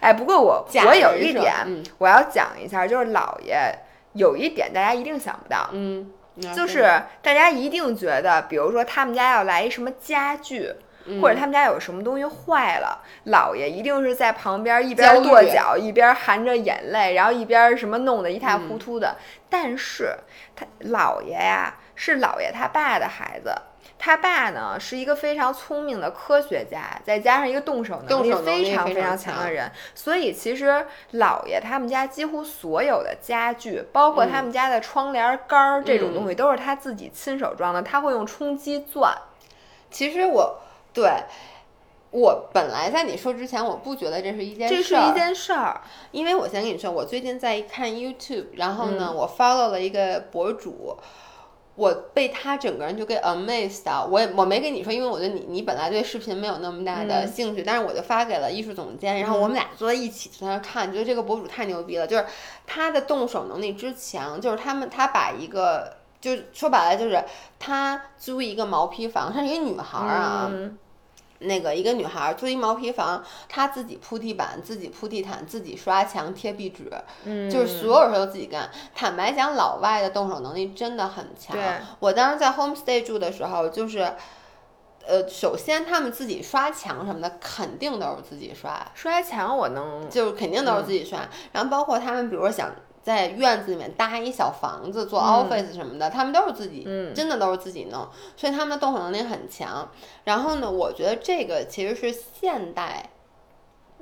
[0.00, 1.52] 哎，不过我我有一点
[1.98, 3.72] 我要讲一下，就是姥爷
[4.14, 6.10] 有一点大家一定想不到，嗯。
[6.54, 10.72] 就是大家一定觉得，比如说他们家要来一什么家具，
[11.20, 19.16] 或者他们家有什么东西坏了，姥爷一定是在旁边一边跺脚，一边含着眼泪，然后一边什么弄得一塌糊涂的。
[19.50, 20.16] 但是
[20.56, 23.52] 他姥爷呀，是姥爷他爸的孩子。
[23.98, 37.82] 他爸呢是一个非常聪明的科学家，再加上一个动手能力非常非常强的人，所以其实姥爷他们家几乎所有的家具，包括他们家的窗帘杆儿这种东西，都是他自己亲手装的。
[37.82, 39.16] 他会用冲击钻。
[39.90, 40.60] 其实我
[40.92, 41.10] 对
[42.10, 50.98] 我本来在你说之前，我不觉得这是一件这是一件事儿，因为我先跟你说，我最近在看 YouTube，然后呢，我 follow 了一个博主。
[51.74, 62.26] 我被他整个人就给 amazed 到，我也我没跟你说，因为我觉得你你本来对视频没有那么大的兴趣，但是我就发给了艺术总监，然后我们俩坐在一起在那看，觉得这个博主太牛逼了，就是
[62.66, 67.24] 他的动手能力之强，就是他们他把一个就说白了就是
[67.58, 70.50] 他租一个毛坯房，她是一个女孩啊。
[71.42, 76.90] 那个一个女孩租一毛坯房，她自己铺地板，自己铺地毯，自己刷墙贴壁纸，
[77.24, 78.70] 嗯，就是所有事都自己干。
[78.94, 81.56] 坦白讲，老外的动手能力真的很强。
[81.98, 84.14] 我当时在 homestay 住的时候，就是，
[85.06, 88.80] 呃，首先他们自己刷墙什么的，肯定都是自己刷。
[88.94, 91.20] 刷墙我能，就是肯定都是自己刷。
[91.52, 92.70] 然后包括他们，比如说想。
[93.02, 96.84] 在院子里面搭一小房子做 office 什么的，他们都是自己，
[97.14, 99.90] 真的都是自己弄，所以他们的动手能力很强。
[100.24, 103.10] 然后呢，我觉得这个其实是现代，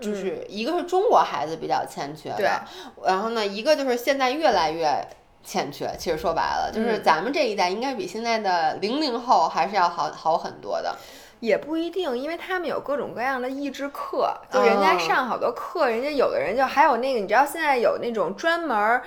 [0.01, 2.63] 就是一个是中国孩子比较欠缺的，
[3.05, 5.09] 然后呢，一个就是现在越来越
[5.43, 5.91] 欠缺。
[5.99, 10.97] 其实说白了，就是咱们这一代应该比现在的零零后还是要好好很多的。
[11.41, 19.01] 也不一定，因为他们有各种各样的益智课，就人家上好多课，人家有的人就还有那个，你知道现在有那种专门，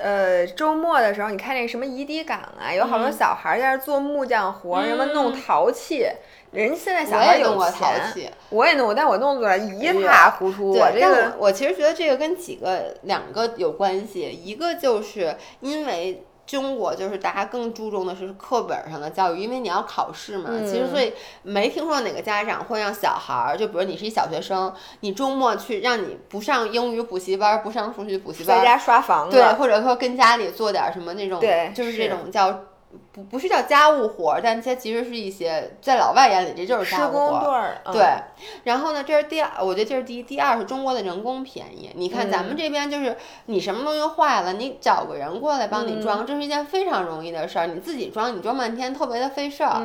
[0.00, 6.06] 呃，周末的时候，你看那什么乙底港啊，有好多小孩在那做木匠活，什么弄陶器，
[6.52, 10.70] 人家现在小孩有钱，我也弄过，但我弄出来一塌糊涂。
[10.70, 16.24] 我这个，我其实觉得这个跟几个两个有关系，一个就是因为。
[16.50, 20.50] 中国就是大家更注重的是课本上的教育，因为你要考试嘛。
[20.64, 32.64] 其实所以没听说哪个家长会让小孩儿，就比如你是一小学生，你周末去让你不上英语补习班，不上数学补习班，在家刷房子，对，或者说跟家里做点什么那种，对，就是这种叫。
[33.12, 37.80] 不不是叫家务活儿，但它其实是一些在老外眼里这就是家务活儿。
[37.92, 38.04] 对，
[38.64, 40.22] 然后呢，这是第二，我觉得这是第一。
[40.22, 41.90] 第二是中国的人工便宜。
[41.94, 47.66] 你看咱们这边就是你什么东西坏了，你找个人过来帮你装，这是一件非常容易的事儿。
[47.68, 49.80] 你自己装，你装半天特别的费事儿。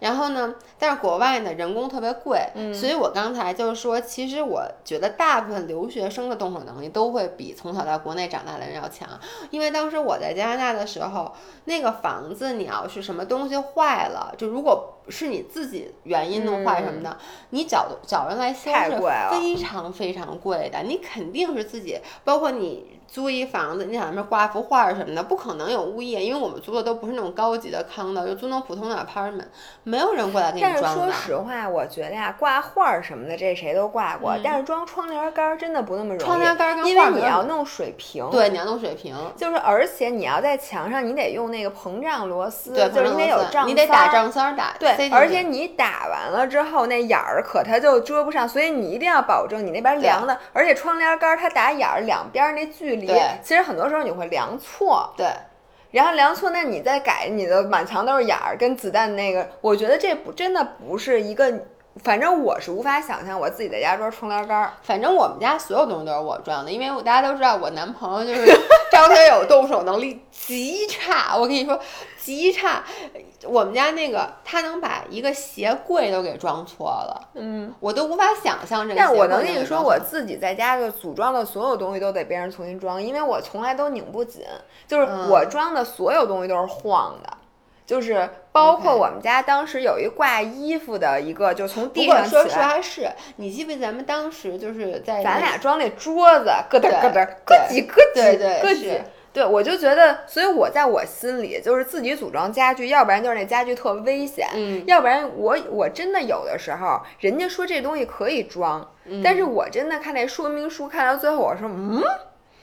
[0.00, 9.08] 然后呢，但是国外呢人工特别贵，所以我刚才就是说，其实我觉得大部分留学生的动手能力都会比从小在国内长大的人要强。
[9.50, 11.32] 因为当时我在加拿大的时候，
[11.64, 12.41] 那个房子。
[12.50, 17.16] 你要是什么东西坏了，就如果是你自己原因弄坏什么的，
[17.50, 19.00] 你找找人来修是
[19.30, 20.82] 非常非常贵的。
[20.82, 22.98] 你肯定是自己，包括你。
[23.12, 29.44] 租一房子，你想那边挂幅画什么的，不可能有物业，因为我们租的都不是那种高级的康的，就租那种普通的 apartment，
[29.84, 36.24] 没有人过来给你装但是说实话，我觉得呀，挂画什么的，这谁都挂过，但是装窗帘杆真的不那么容易。
[36.24, 53.01] 窗帘杆因为你要弄水平，对，你要弄水平，就是而且你要在墙上，你得用那个膨胀螺丝，对，就是你得有胀，你得打胀丝儿打，对，而且你打完了之后，那眼儿可它就遮不上，所以你一定要保证你那边凉的，而且窗帘杆它打眼儿两边那距离，
[53.42, 53.88] 其实很多。
[53.88, 55.26] 时候你会量错，对，
[55.90, 61.52] 然后量错，那你再改，你的满墙都是眼儿，跟子弹那个，我觉得这不真的不是一个
[62.02, 64.72] 反正我是无法想象我自己在家装窗帘杆儿。
[64.82, 68.50] 反正我们家所有东西都是我装的，因为我大家都知道我男朋友就是
[68.90, 71.78] 张学友动手能力极差，我跟你说
[72.18, 72.82] 极差。
[73.44, 78.98] 我们家那个他能把一个鞋柜都给装错了，嗯，我都无法想象这个。
[78.98, 84.42] 但是我能跟你说，我自己在家的组装的所有东西都得别人重新装，因为我从来都拧不紧，
[84.86, 87.36] 就是我装的所有东西都是晃的。
[87.84, 92.42] 就是包括我们家当时有一挂衣服的一个，就从地上起来。
[92.42, 99.00] 说实话是，你记不记得咱们当时就是在咱俩装那桌子，咯噔咯噔，咯叽咯叽咯叽。
[99.32, 108.86] 对，我就觉得，所以我在我心里就是自己组装家具，要不然就是那家具特危险，嗯，要不然我我真的有的时候，人家说这东西可以装，
[109.24, 112.02] 但是我真的看那说明书看到最后，我说嗯。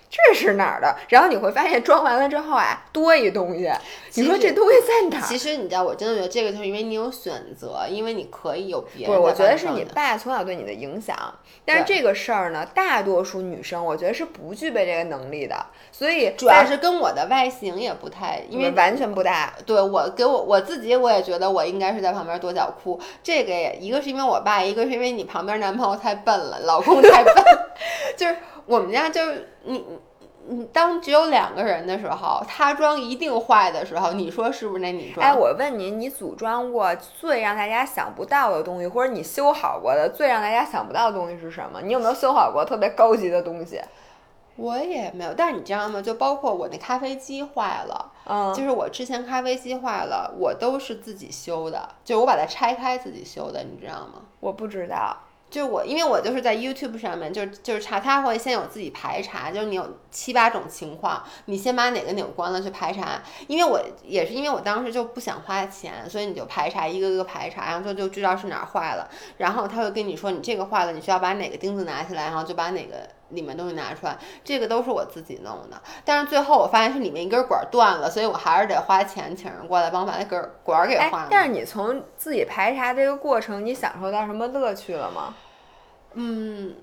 [0.09, 0.95] 这是哪儿的？
[1.09, 3.71] 然后你会发现装完了之后啊，多一东西。
[4.15, 5.27] 你说这东西在哪儿？
[5.27, 9.13] 其实你知道，我真的觉得这个就是因为你有选择，因为你可以有别的。
[9.13, 11.15] 不，我觉得是你爸从小对你的影响。
[11.63, 15.55] 但是这个事儿呢，大多数女生我觉得是不具备这个能力的。
[15.91, 19.53] 所以主要是跟我的外形也不太，因为完全不大。
[19.63, 22.99] 对我给我我自己，我也觉得我应该是在旁边跺脚哭。
[23.21, 27.35] 这个也一个是因为我爸，一个是因为你旁边男朋友太笨了，老公太笨，
[28.17, 28.35] 就是。
[28.69, 29.83] 我们家就是你
[30.47, 34.79] 你当只有两个人的时候，他装一定坏的时候，你说是不是？
[34.79, 35.25] 那你装？
[35.25, 41.81] 哎，我问你，你组装过最让大家想不到的东西，或者你修好过的最让大家想不到的东西是什么？
[41.81, 43.81] 你有没有修好过特别高级的东西？
[44.55, 45.99] 我也没有，但是你知道吗？
[45.99, 54.21] 就包括我那咖啡机坏了，嗯，就是我之前咖啡机坏了，我都是自己修的，就我把它拆开自己修的，你知道吗？
[54.39, 55.17] 我不知道。
[55.49, 63.21] 就我，因为我就是在 YouTube 上面，就是就是查，他会先有自己排查，就是你有七八种情况，你先把哪个钮关了去排查。
[63.47, 74.17] 因为我也是因为我当时就不想花钱，所以你就排查一个个排查，然后就就知道是哪儿坏了，然后他会跟你说你这个坏了，你需要把哪个钉子拿起来，然后就把哪个里面东西拿出来。
[74.43, 81.27] 这个都是我自己弄的，但是最后我发现是里面一根管断了，所以我还是得花钱请人过来帮我把那根管给换了。
[81.29, 85.33] 但是你从自己排查这个过程，你享受到什么乐趣了吗？
[86.13, 86.73] 嗯，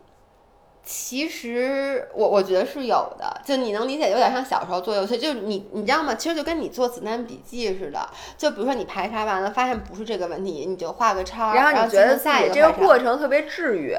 [0.85, 6.15] 其实我我觉得是有的，就你能理解，有点像小时候做游戏，就是你你知道吗？
[6.15, 13.97] 其实就跟你做子弹笔记似的，就比如说你排查完了，发现不是这个问题，你就画个叉，然后你觉得自己这个过程特别治愈。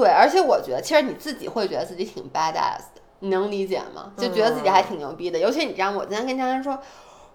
[0.00, 4.12] 对，而且我觉得其实你自己会觉得自己挺 badass 的，你能理解吗？
[4.16, 5.38] 就觉得自己还挺牛逼的。
[5.38, 5.98] 尤其你知道吗？
[5.98, 6.78] 我今天跟佳佳说，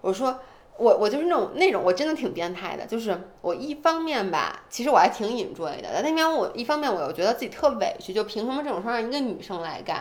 [0.00, 0.38] 我说。
[0.78, 10.00] 我我就是那种那种我真的挺变态的，就是我一方面吧，其实我还挺 enjoy 的，但那边我一方面我又觉得自己特委屈，就凭什么这种事儿让一个女生来干？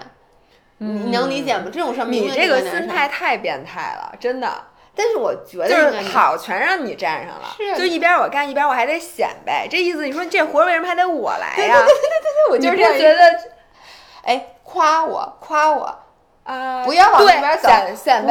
[0.78, 1.66] 你能理解吗？
[1.72, 4.50] 这种事儿，你这个心态太变态了，真的。
[4.96, 11.58] 但是我觉得就是好，全让你占上了，就一边我干一边我还得显摆，这意思你说这活为什么还得我来呀？
[11.58, 13.22] 对对对对对，我就是觉得。
[14.24, 15.98] 哎，夸我夸我。
[16.44, 16.84] 啊！
[16.84, 17.70] 不要往那边走，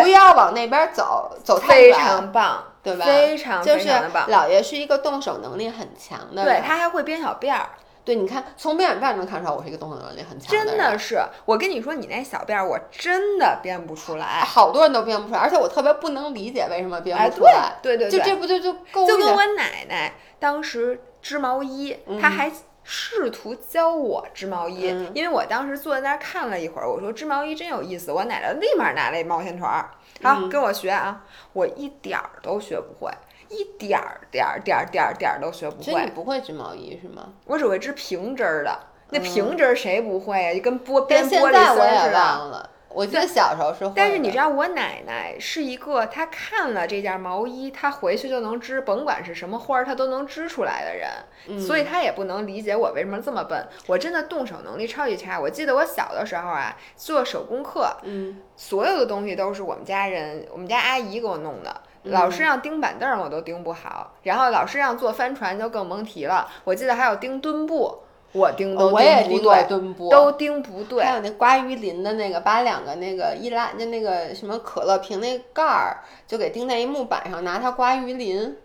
[0.03, 1.95] 不要往那边走，走太远。
[1.95, 3.05] 非常棒，对吧？
[3.05, 4.29] 非常非常的棒。
[4.29, 7.71] 老爷是一个动手能力很强的，对他还会编小辫儿。
[8.05, 10.67] 对，你看从编小辫儿能看出来，我是一个动手能力很强的。
[10.67, 14.43] 真的是，我跟你说，你那小辫儿，我真的编不出来。
[14.45, 17.77] 好多人都编不出来，而且我特别不能理解为什么编不出来。
[17.81, 19.07] 对对对，就这不就就够？
[19.07, 22.51] 就跟我奶奶当时织毛衣，她还。
[22.83, 28.11] 试图教我织毛衣，因为我当时坐在那儿看了一会儿，我说织毛衣真有意思。
[28.11, 29.91] 我奶奶立马拿了一毛线团儿，
[30.23, 33.13] 好跟我学啊，我一点儿都学不会，
[33.49, 35.83] 一点儿点儿点儿点儿点儿都学不会。
[35.83, 37.29] 所以你不会织毛衣是吗？
[37.45, 38.79] 我只会织平针儿的，
[39.11, 40.55] 那平针儿谁不会啊？
[40.55, 42.51] 就跟剥边玻璃丝似的。
[42.53, 42.71] 我
[43.07, 53.65] 记得小时候是，但是你知道我奶奶是一个，她看了这件毛衣，她回去就能织，甭管是什么花儿，她都能织出来的人，所以她也不能理解我为什么这么笨。
[53.87, 55.39] 我真的动手能力超级差。
[55.39, 61.83] 我记得我小的时候啊，做手工课，嗯，所有的东西都是我们家人，我们家阿姨给我弄的。
[62.05, 66.51] 老师让钉板凳我都钉不好，然后老师让做帆船就更甭提了。
[66.65, 68.03] 我记得还有钉墩布。
[68.33, 71.03] 我盯都钉不对，都钉不对。
[71.03, 78.57] 还有那刮鱼鳞的那个，把两个那个易拉就那个什么可乐瓶那盖儿，就给钉在一木板上，拿它刮鱼鳞。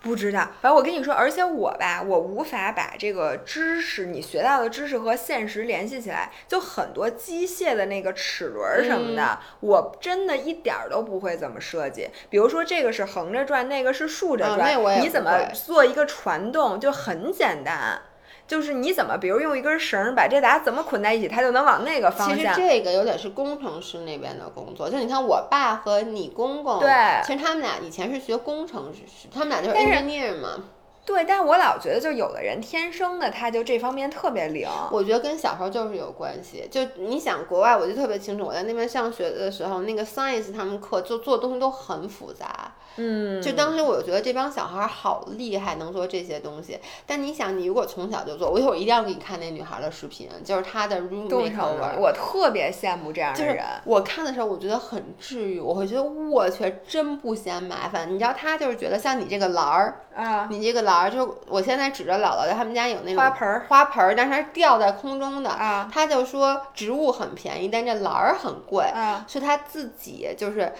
[0.00, 6.30] 不知道，反正我跟你说，而且我吧，我无法把这个知识，你学到的知识和现实联系起来。
[6.46, 12.08] 就很多机械的那个齿轮什么的，我真的一点儿都不会怎么设计。
[12.30, 18.00] 比如说这个是横着转，那个是竖着转，你怎么做一个传动，就很简单。
[18.48, 22.36] 就是你怎么，比如用一根绳把这俩怎么捆在一起，它就能往那个方向。
[22.36, 24.88] 其实这个有点是工程师那边的工作。
[24.88, 26.90] 就你看我爸和你公公，对，
[27.24, 30.64] 其实他们俩以前是学工程师，他们俩就是 engineer 嘛。
[31.04, 34.68] 对，但是我老觉得，就有的人天生的他就这方面特别灵。
[34.90, 36.68] 我觉得跟小时候就是有关系。
[36.70, 42.67] 就你想，国外我就特别清楚，我在那边上学的时候，那个 science 他们课就做的东西都很复杂。
[42.96, 46.78] 嗯，就当时我觉得这帮小孩好厉害，能做这些东西。
[47.06, 53.64] 但你想，你如果从小就做，我一会儿一定要给你看那女孩的视频，就是她的 room 动成了，我特别羡慕这样的人。
[53.84, 58.12] 我看的时候，我觉得很治愈，我会觉得我去真不嫌麻烦。
[58.12, 65.88] 你知道，他就是觉得像你这个篮儿啊，你这个篮儿，就是我现在指着姥姥他们家有那种花盆儿，花盆儿，但是它是吊在空中的啊。
[65.92, 70.72] 他就说植物很便宜，但这篮儿很贵啊，所以他自己就是。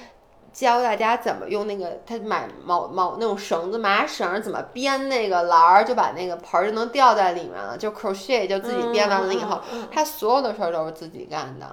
[0.53, 7.76] 教大家怎么用那个，他买毛毛那种绳子麻绳，怎么编那个篮儿，就把那个盆儿就能吊在里面了。
[7.76, 9.61] 就 crochet 就自己编完了以后，
[9.92, 11.66] 他所有的事儿都是自己干的。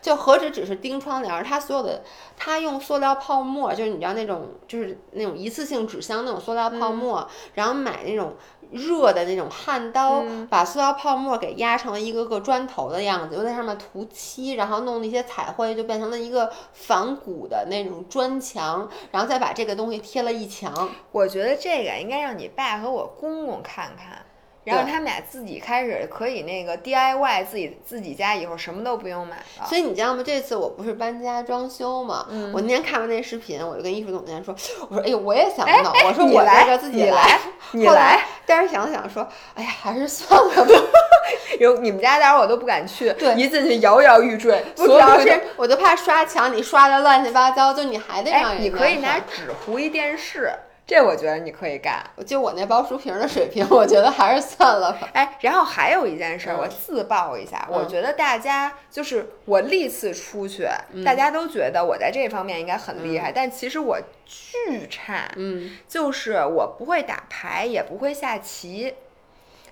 [0.00, 2.02] 就何止只是钉窗帘，他所有的，
[2.36, 8.34] 他用塑料泡沫，就是你知道那种，就是那种一次性纸箱那种塑料泡沫，然后买那种
[8.72, 20.90] 热的那种焊刀，把塑料泡沫给压成了一个个砖头的样子，又在上面涂漆，然后弄那些彩绘，就变成了一个仿古的那种砖墙，然后再把这个东西贴了一墙。
[21.12, 24.25] 我觉得这个应该让你爸和我公公看看。
[24.66, 29.66] 然后他们俩自己开始可以那个 DIY 自己自己家以后什么都不用买了。
[29.66, 30.22] 所以你知道吗？
[30.26, 34.54] 这次我不是搬家装修嘛，我那天看完那视频，我就跟艺术总监说
[34.90, 37.38] ：“我说哎呦，我也想弄，我说我来个自己来，
[37.72, 38.24] 你来。
[38.44, 40.70] ”但是想想说：“哎呀，还是算了吧。
[41.60, 44.64] ”有你们家待会儿我都不敢去，对，一进去摇摇欲坠。
[44.74, 48.62] 主要是我就怕刷墙，你刷的乱七八糟，就你还得让人。
[48.62, 50.52] 你可以拿纸糊一电视。
[50.86, 55.08] 这我觉得你可以干，就我那包书皮的水平，我觉得还是算了吧。
[55.14, 60.64] 哎，然后还有一件事，我自曝一下，我觉得大家就是我历次出去，
[61.04, 65.28] 大家都觉得我在这方面应该很厉害，但其实我巨差。
[65.34, 68.94] 嗯，就是我不会打牌，也不会下棋，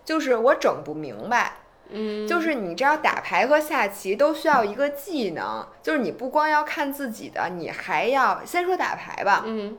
[0.05, 1.53] 就是我整不明白。
[1.91, 9.45] 嗯，就是你知道打牌和下棋都需要一个技能，就是你不光要看自己的，你还要先说打牌吧。
[9.47, 9.79] 嗯。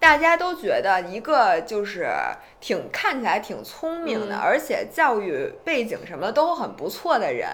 [0.00, 2.08] 大家都觉得一个就是
[2.58, 7.46] 挺看起来挺聪明的，而且教育背景什么的都很不错的人，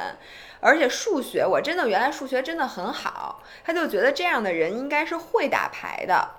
[0.60, 6.30] 而且数学我真的原来数学真的很好，他就觉得这样的人应该是会打牌的。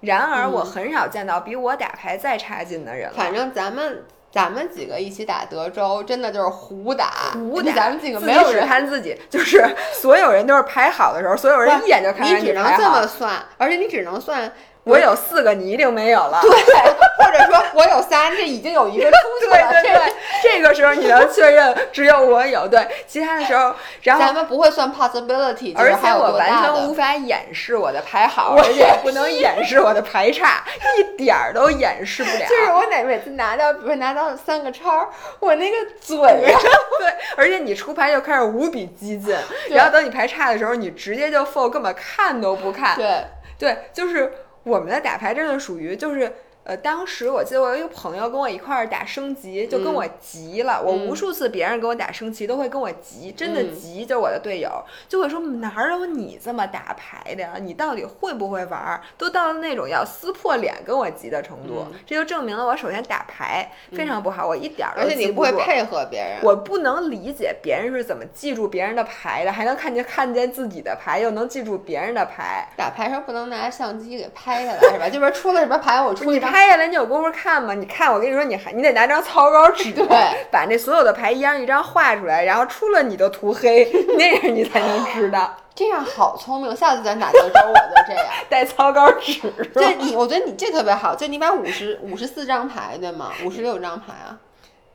[0.00, 3.14] 然而我很少见到比我打牌再差劲的人了。
[3.16, 7.72] 反正咱们咱们几个一起打德州，真的就是胡打，胡打。
[7.72, 14.52] 咱们几个没有人看自己，就是所有人都是牌好的时候，所有人一眼就看你只能这么算，而且你只能算。
[14.86, 16.38] 我有四个，你一定没有了。
[16.40, 19.68] 对，或者说我有仨，这已经有一个出去了。
[19.72, 20.12] 对对对，
[20.44, 22.68] 这个时候你能确认只有我有。
[22.68, 30.62] 对，其他的时候，然后咱们不会算 possibility，而且我完全无法掩饰我的牌好，我也不能掩饰我的牌差，
[30.96, 32.46] 一点儿都掩饰不了。
[32.46, 35.08] 就是我哪每次拿到，比如拿到三个叉，
[35.40, 36.58] 我那个嘴呀，
[37.00, 39.36] 对，而且你出牌就开始无比激进，
[39.70, 42.94] 然后等你牌差的时候，你直接就 fold，根本看都不看。
[42.96, 43.24] 对
[43.58, 44.32] 对，就是。
[44.66, 46.30] 我们的打牌真的属于就是。
[46.66, 50.82] 呃，当时我记得我有一个朋友跟我一块儿打升级，就跟我急了。
[50.82, 54.68] 我无数次别人跟我打升级都会跟我急，真的急，就我的队友
[55.08, 57.52] 就会说哪有你这么打牌的呀？
[57.60, 59.00] 你到底会不会玩？
[59.16, 61.86] 都到了那种要撕破脸跟我急的程度。
[62.04, 72.68] 这就证明了我首先打牌非常不好，我一点儿而且你不会配合别人，我不能理解别人是怎么记住别人的牌的，还能看见看见自己的牌，又能记住别人的牌。
[72.76, 75.08] 打牌时候不能拿相机给拍下来是吧？
[75.08, 76.55] 就是出了什么牌，我出去张。
[76.56, 77.74] 拍下来你有功夫看吗？
[77.74, 80.06] 你看，我跟你说，你还你得拿张草稿纸，对，
[80.50, 83.84] 把那所有的牌一张一张画出来，然后出了你都涂黑，
[84.16, 85.54] 那样你才能知道。
[85.74, 89.38] 这样好聪明，下次咱打德州我就这样 带草稿纸。
[89.74, 93.30] 对你，我觉得你这特别好，就你把五十五十四张牌对吗？
[93.44, 94.38] 五十六张牌啊？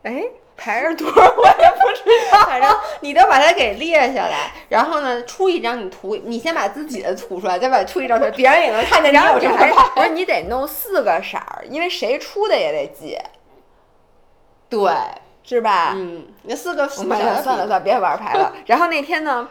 [0.01, 0.23] 哎。
[0.61, 9.71] 牌是多少我也不知道，反正你都把它给列下来，然后呢，出一张你涂，你先把自己的涂出来，再把出一张出来，别人也能看见你有这牌。
[9.95, 13.17] 不 是你得弄四个色儿，因为谁出的也得记，
[14.69, 14.91] 对，
[15.43, 15.93] 是吧？
[15.95, 18.53] 嗯，那四个算了算了，别玩牌了。
[18.67, 19.49] 然后那天呢？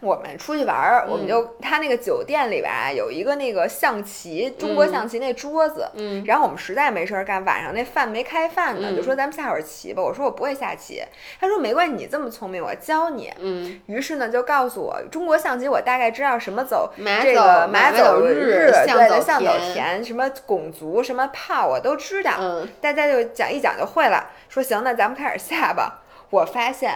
[0.00, 5.88] 我们出去玩儿，我们就他那个酒店里吧，有一个那个象棋，中国象棋那桌子。
[5.94, 6.22] 嗯。
[6.26, 10.02] 然后我们实在没事儿干，晚上那饭没开饭呢，就说咱们下会儿棋吧。
[10.02, 11.02] 我说我不会下棋，
[11.40, 13.32] 他说没关系，你这么聪明，我教你。
[13.38, 13.80] 嗯。
[13.86, 16.92] 于是呢，就告诉我中国象棋，我大概知道什么走
[17.22, 22.32] 这个马走日，象走田，什么拱卒，什么炮，我都知道。
[22.38, 22.68] 嗯。
[22.82, 24.28] 大家就讲一讲就会了。
[24.50, 26.02] 说行，那咱们开始下吧。
[26.28, 26.92] 我发现。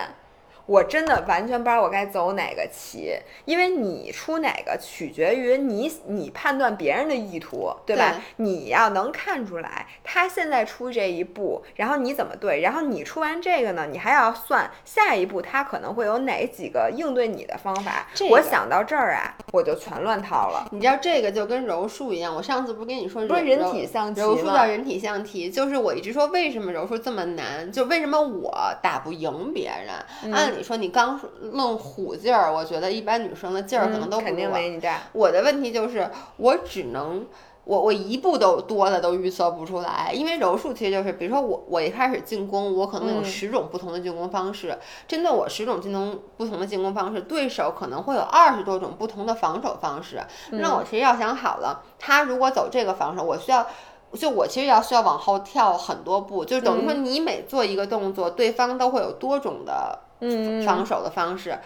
[0.70, 3.12] 我真的完全不知道我该走哪个棋，
[3.44, 8.12] 因为你出哪个取决于你你判断别人的意图，对吧？
[8.12, 18.06] 对你要能看出来他现在出这一步，然后你怎么对，然后你出完这个呢，你还要算下一步他可能会有哪几个应对你的方法。
[18.14, 20.68] 这个我想到这儿啊，我就全乱套了。
[20.70, 29.90] 你知道这个就跟柔术一样，我上次不是跟你说不是人柔柔体象棋柔术吗叫人体象棋，就是我一直说为什么柔术这么难，就为什么我打不赢别人。
[30.22, 35.00] 嗯按理说你刚论虎劲儿，我觉得一般女生的劲儿可能都不嗯肯定没你大。
[35.12, 37.26] 我的问题就是，我只能
[37.64, 50.20] 我我一步都多的都预测不出来，因为柔术其实就是，比如说我我一开始进攻，我可能有嗯十种不同的进攻方式，针对我十种进攻不同的进攻方式，对手可能会有二十多种不同的防守方式。
[50.50, 53.66] 那我其实要想好了，他如果走这个防守，我需要。
[54.12, 61.58] 就我其实要需要往后跳很多步，就等于说你每做一个动作，对方都会有多种的嗯，防守的方式。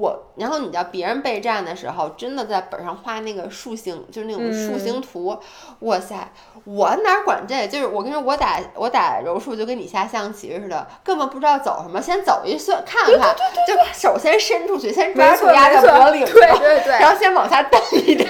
[0.00, 5.38] 我，然后你知道别人备战的时候，真的在本上画那个树形，就是那种树形图，
[5.80, 6.32] 哇塞，
[6.64, 7.66] 我哪管这？
[7.68, 13.36] 就是我跟你说，我打我打柔术就跟你下象棋似的，根本不知道走什么，先走一算看看，
[13.66, 18.26] 就手先伸出去，先抓住鸭没错子脖领子，对对对然后先往下蹬一蹬，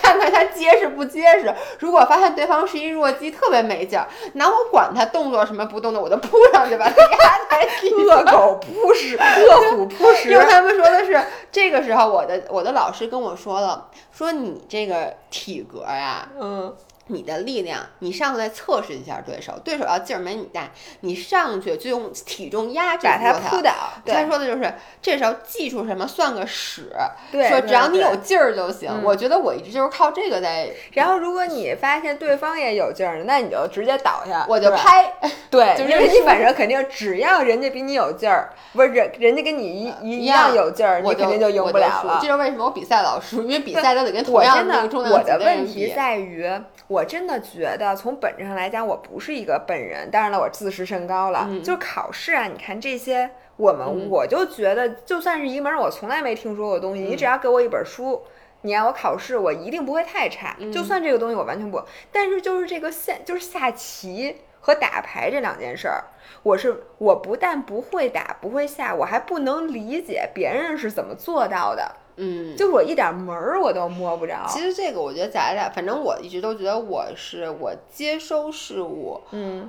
[0.00, 1.52] 看看它结实不结实。
[1.78, 8.10] 如果发现对方是一弱鸡，特别没劲儿，哪我管他动作什么不动的，我就扑上去把他 压在地上。
[8.10, 10.38] 恶狗扑食，恶虎扑食因。
[10.38, 16.74] 为他们说的是，这个时候我的我的老师跟我说了，说你这个体格呀，嗯，
[17.10, 23.70] 你的力量，你上来测试一下对手，对手要劲儿没你大，你上去就用体重压制把他扑倒。
[24.06, 26.90] 他说的就是这时候技术什么算个屎，
[27.30, 28.88] 对，说只要你有劲儿就行。
[28.90, 34.70] 嗯我觉得我一直就是靠这个在，然后，如果你发现对方也有劲儿，那你就直接倒下，我就。
[34.70, 35.12] 拍，
[35.50, 42.28] 对，就因为你认输反正肯定，只要人家比你有劲儿，不是人人家跟你一一一样样有劲儿，你肯定就赢不了了这。
[42.28, 45.92] 就是为什么我比赛老输，因为比赛都得跟同我真的样那个，重量我的问题。
[45.94, 46.48] 在于，
[46.86, 50.10] 我真的觉得从本质上来讲，我不是一个笨人。
[50.10, 51.46] 当然了，我自视甚高了。
[51.48, 58.22] 嗯就是考试啊，你看这些，我们、嗯我就觉得，就算是一门我从来没听说过的东西，你嗯只要给我一本书。
[58.62, 60.54] 你让我考试，我一定不会太差。
[60.58, 61.82] 嗯就算这个东西我完全不，
[62.12, 66.04] 但是就是这个下就是下棋和打牌这两件事儿，
[66.42, 71.90] 我是我不但不会打不会下，我还不能理解别人是怎么做到的，
[72.20, 74.46] 嗯，就是我一点门儿我都摸不着。
[74.46, 79.68] 其实这个我觉得咱俩，反正我一直都觉得我是我接收事物嗯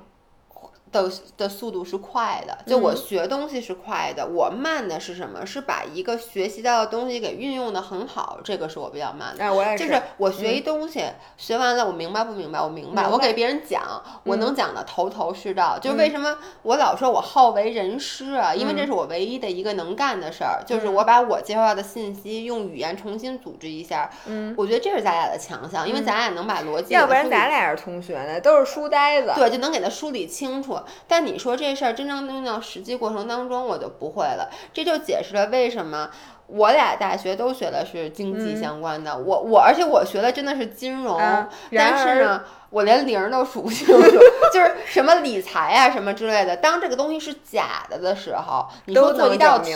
[0.92, 4.28] 的的速度是快的，就我嗯学东西是快的。
[4.28, 5.46] 我慢的是什么？
[5.46, 9.44] 是把一个学习到的东西给运用的很好，这个是我比较慢的。
[9.44, 11.04] 哎，我也就是我学一东西，
[11.38, 12.62] 学完了我明白不明白？
[12.62, 13.82] 我明白，明白我给别人讲，
[14.24, 15.80] 我能讲的头头是道。
[15.80, 18.54] 就为什么我老说我好为人师啊？
[18.54, 24.10] 因为这是我唯一的一个能干的事儿，就是我把我接收到的信息用语言重新组织一下。
[24.26, 29.32] 嗯，我觉得这是咱俩的强项，因为咱俩能把逻辑要不然咱俩是同学呢，都是书呆子。
[29.36, 30.78] 对，就能给他梳理清楚。
[31.08, 34.50] 但你说这事儿真正用到实际过程当中，我就不会了。
[34.74, 36.10] 这就解释了为什么
[36.48, 42.44] 我俩大学都学的是经济相关的，我我而且我学的真的是金融，啊但是呢。
[42.72, 44.02] 我连零都数不清楚，
[44.54, 46.56] 就是什么理财啊什么之类的。
[46.56, 49.74] 当这个东西是假的的时候，你都说做一道题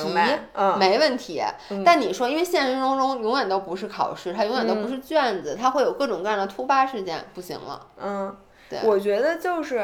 [0.54, 1.44] 嗯没问题。
[1.84, 7.82] 但你说，因为现实当中永远都不是考试，它永远都不是卷子，它会有各种各样的突发事件，不行了。
[8.02, 8.34] 嗯，
[8.82, 9.82] 对我觉得就是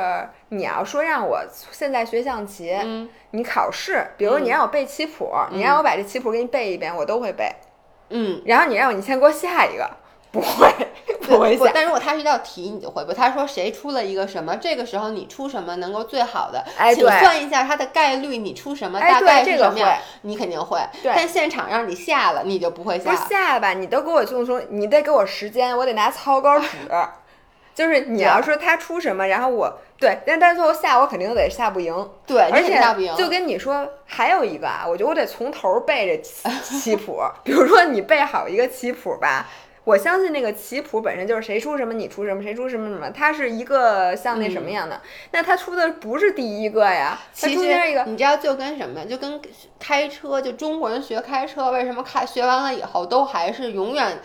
[0.49, 1.39] 你要说让我
[1.71, 7.49] 现在学象棋，嗯你考试，比如你让我背棋谱，你让我把这棋谱给你背一遍，我都会背。
[8.09, 9.89] 嗯，然后你让我你先给我下一个，
[10.33, 10.69] 不会，
[11.23, 11.71] 不会下。
[11.73, 13.13] 但如果它是一道题，你就会不？
[13.13, 16.61] 他说谁出了一个什么，这个时候你出什么能够最好的？
[16.65, 19.97] 请哎对算一下它的概率，你出什么哎大概这个是什么？
[20.23, 20.77] 你肯定会。
[21.01, 23.25] 对但现场让你下了，你就不会下不下。
[23.29, 23.71] 下吧？
[23.71, 26.67] 你都给我用说，你得给我时间，我得拿草稿纸。
[27.73, 32.09] 就是你要说他出什么，然后我对，但但最后下我肯定得下不赢。
[32.25, 33.15] 对，而且下不赢。
[33.15, 37.21] 就跟你说，还有一个啊，我觉得我得从头背这棋棋谱。
[37.43, 39.47] 比如说你背好一个棋谱吧，
[39.83, 44.99] 我相信那个棋谱本身就是谁出什么你出什么，谁出什么什么，它是一个像那什么样的。
[45.31, 49.39] 那他出的不是第一个呀，他中间一个你知道，就跟什么，就跟
[49.79, 54.19] 开车，就中国人学开车，为什么开学完了以后都还是永远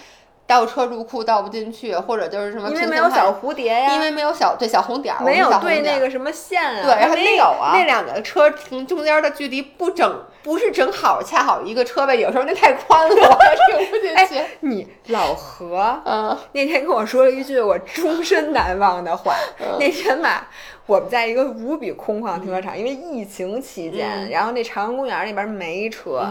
[0.46, 7.72] 倒车入库倒不进去，或者就是什么因为没有小蝴蝶呀，因为没有小对小红点儿，没有对那个什么线啊，对，后那没有啊。
[7.74, 14.44] 那两个车停中间的距离不整，不是正好恰好一个车位，有时候那太宽了，停 不进去。
[14.60, 19.34] 你老何嗯，那天跟我说了一句我终身难忘的话。
[19.60, 20.48] 嗯那天吧，
[20.86, 26.26] 我们在一个无比空旷的停车场，因为疫情期间，然后那朝阳公园那边没车，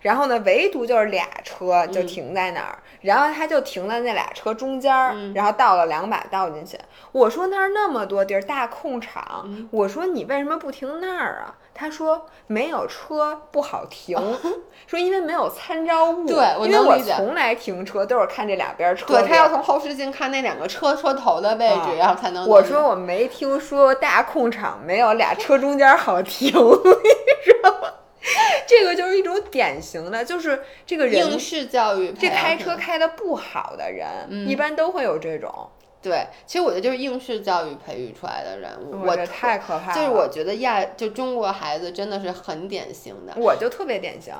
[0.00, 6.76] 然后呢，唯独就是俩车就停在那儿，然后他就停在那俩车中间儿，然后倒了两把倒进去。
[7.12, 11.54] 我说那儿那么多地儿大空场，我说你为什么不停那儿啊？
[11.78, 14.16] 他说没有车不好停，
[14.88, 16.26] 说因为没有参照物。
[16.26, 16.36] 对，
[16.66, 19.06] 因为我从来停车都是看这两边车。
[19.06, 22.48] 对他要从后视镜看那两个车车头的位置，然后才能。
[22.48, 27.88] 我说我没听说大空场没有俩车中间好停，你知道吗？
[28.66, 35.70] 这个就是一种典型的，就是这个人应试教育，这开车开的不好的人，一般都会有这种。
[36.02, 38.70] 对，其实我觉得就是应试教育培育出来的人，
[39.04, 39.94] 我太可怕了。
[39.94, 43.34] 就是我觉得亚，就中国孩子真的是很典型的。
[43.36, 44.34] 我就特别典型。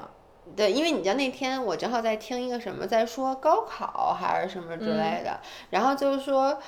[0.55, 6.59] 对，因为你知道那天我正好在听一个什么，在说高考还是什么之类的，然后就是说。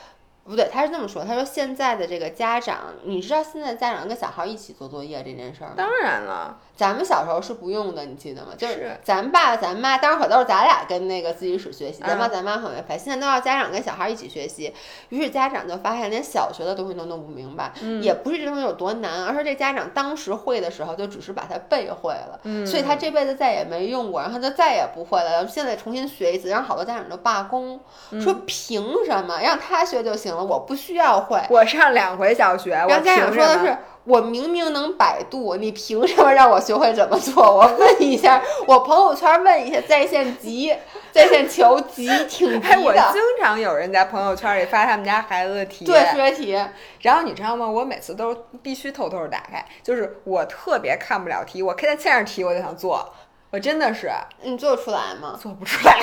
[0.49, 1.24] 不对，他是这么说。
[1.24, 5.74] 他说现在的这个家长，你知道现在家长跟小孩一起做作业这件事儿吗？
[5.76, 8.53] 当然了，咱们小时候是不用的，你记得吗？
[8.57, 12.96] 就是咱爸咱妈，当时可都是咱俩跟那个自习室学习，咱爸咱妈很会排。
[12.96, 14.72] 现在都要家长跟小孩一起学习，
[15.11, 17.70] 于是家长就发现连小学的东西都弄不明白，
[18.01, 25.46] 也不是这东西有多难，而是这家长当时会的时候就只是把它背会了，所以他这辈子再也没用过，然后他就再也不会了。
[25.46, 27.78] 现在重新学一次，让好多家长都罢工，
[28.20, 30.38] 说凭什么让他学就行？
[30.43, 37.43] 我不需要会，我上两回小学，我家长说的是，我明明能百度，你凭什么让我学会怎么做？
[37.43, 40.74] 我问一下，我朋友圈问一下，在线急，
[41.12, 42.80] 在线求急，挺 急的。
[42.80, 46.59] 我经常有人在朋友圈里发他们家孩子的题，对数学题。
[47.03, 47.68] 然后你知道吗？
[47.68, 53.12] 我每次都必须偷偷打开，就是我特别看不了题，我看见线上题我就想做。
[53.51, 54.11] 我真的是，
[54.43, 55.39] 你做出来吗？
[55.43, 55.95] 做不出来，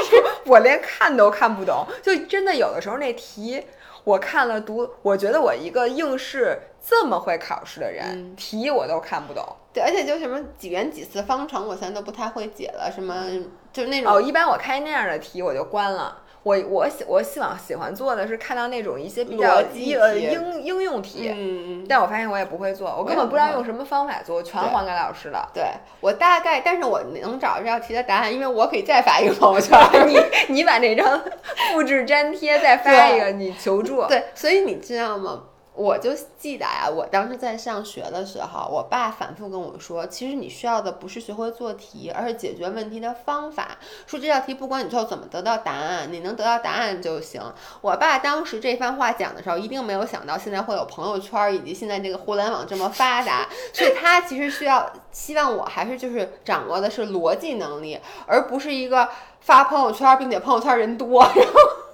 [0.44, 1.86] 我连看都看不懂。
[2.02, 3.64] 就真的有的时候那题。
[4.04, 9.44] 我看了读，我觉得我一个应试这么会考试的人，题我都看不懂。
[9.72, 12.90] 对，而且就什么几元几次方程，我现在都不太会解了。
[12.90, 13.26] 什么
[13.72, 16.22] 就是那种哦，一般我开那样的题我就关了。
[16.42, 25.50] 我我喜我希望喜欢做的是看到那种一些比较呃应应用题，嗯但我发现我也不会做，我根本不知道用什么方法做，我全还给老师了。
[25.52, 25.64] 对
[26.00, 29.78] 我大概，但是我能找这道题的答案，因为我可以再发一个朋友圈，
[30.08, 30.18] 你
[30.54, 31.20] 你把那张
[31.72, 34.04] 复制粘贴再发一个，你求助。
[34.06, 35.42] 对，所以你知道吗？
[35.80, 43.78] 我就记得呀，我当时在上学的时候，我爸反复跟我说，其实你需要的不是学会做题，而是解决问题的方法。
[44.06, 47.40] 说这道题不管你最后怎么得到答案，你能得到答案就行。
[47.80, 59.08] 我爸当时这番话讲的时候，一定没有想到现在会有朋友圈，以及现在这个互联网这么发达，所以他其实需要希望我还是就是掌握的是逻辑能力，而不是一个
[59.40, 61.89] 发朋友圈，并且朋友圈人多，然后。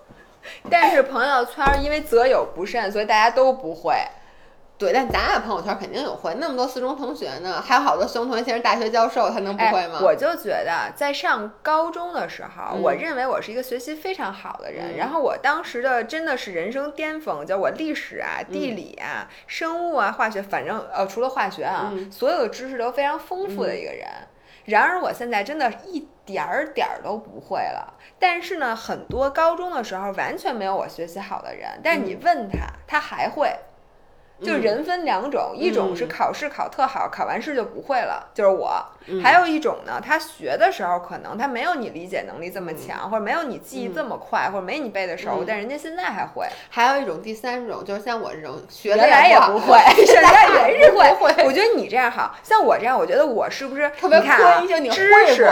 [0.71, 3.95] 但是朋友圈因为择友不慎，所以大家都不会。
[4.79, 10.01] 对，但咱俩朋友圈肯定有会，那么多四中同学呢，还有好多四中同学现在大学教授，他能不会吗？
[10.03, 14.99] 我就觉得在上高中的时候，我认为我是一个学习非常好的人。
[14.99, 24.07] 然后我当时的真的是人生巅峰，就我历史啊、地理啊、生物啊、化学，反正呃除了化学啊，所有的知识都非常丰富的一个人。
[24.67, 27.95] 然而我现在真的一点儿点儿都不会了。
[28.19, 33.51] 但是呢，很多高中的时候完全没有我学习好的人，但是你问他，他还会。
[34.43, 38.69] 就人分两种，一种是考试考特好，考完试就不会了，就是我；
[39.23, 46.47] 还有一种呢，他学的时候可能他没有你理解能力这么强，或者没有你记忆这么快，或者没你背的熟，但人家现在还会。
[46.69, 51.45] 还有一种第三种，就是像我这种学 原来也不会，现在也是会。
[51.45, 54.83] 我觉得你这样好像我这样，我觉得我是不是特别困？
[54.83, 55.49] 你知识。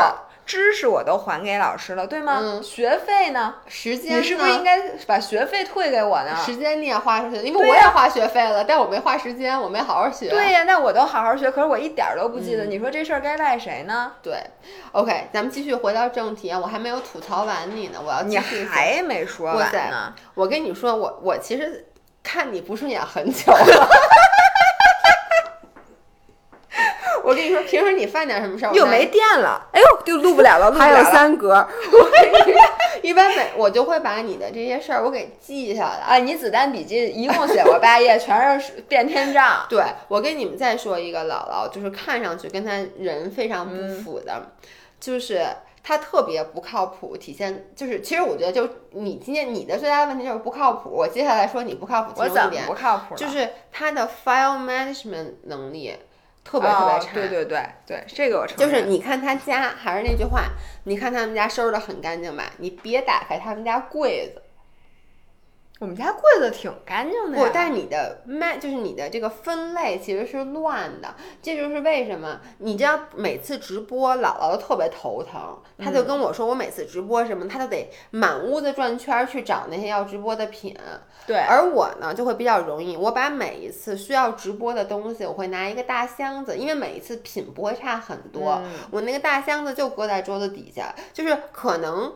[0.47, 2.39] 知识我都还给老师了，对吗？
[2.41, 2.63] 嗯。
[2.63, 3.55] 学费呢？
[3.67, 6.37] 时间你是不是应该把学费退给我呢？
[6.45, 10.29] 时间你也花出去了，因为我也花学费了，但我没花时间，我没好好学。
[10.29, 12.65] 对呀，那我都好好学，可是我一点都不记得。
[12.65, 14.13] 你说这事儿该赖谁呢？
[14.23, 14.39] 对
[14.93, 18.59] ，OK，咱们继续回到正题啊，我还没有吐槽完你呢，我要继续。
[18.61, 20.15] 你还没说完呢。
[20.35, 21.87] 我跟你说，我我其实
[22.23, 23.89] 看你不顺眼很久了。
[27.25, 31.67] 我跟你说，平时你犯点什么事儿，又没电了，哎呦，就录不了了，还有三格。
[31.91, 32.11] 我
[33.03, 35.97] 一般每我就会把你的这些事儿我给记下来。
[35.97, 39.67] 啊，你子弹笔记一共写过八页，全是变天账。
[39.69, 44.53] 对，我跟你们再说一个姥姥，就是看上去跟他人非常不符的，
[45.01, 45.47] 就是
[45.83, 47.17] 他特别不靠谱。
[47.17, 50.91] 体现就是，其实我觉得，就你今天你的最大的问题就是不靠谱。
[50.91, 53.15] 我接下来说你不靠谱，我怎么不靠谱？
[53.17, 55.95] 就是他的 file management 能力。
[56.45, 58.71] 特别特别差，对对对对，这个我承认。
[58.71, 60.51] 就是你看他家，还是那句话，
[60.85, 62.45] 你看他们家收拾的很干净吧？
[62.59, 64.43] 你别打开他们家柜子，
[65.81, 80.75] 我们家柜子挺干净的但是你的卖就是你的这个分类其实是乱的，这就是为什么你知道每次直播姥姥都特别头疼，她就跟我说，我每次直播什么，她都得满屋子转圈儿去找那些要直播的品，
[81.27, 88.73] 对，而我呢就会比较容易，我把每一次需要直播的东西，我会拿一个大箱子，因为每一次品不会差很多，嗯。
[88.93, 92.15] 我那个大箱子就搁在桌子底下，就是可能。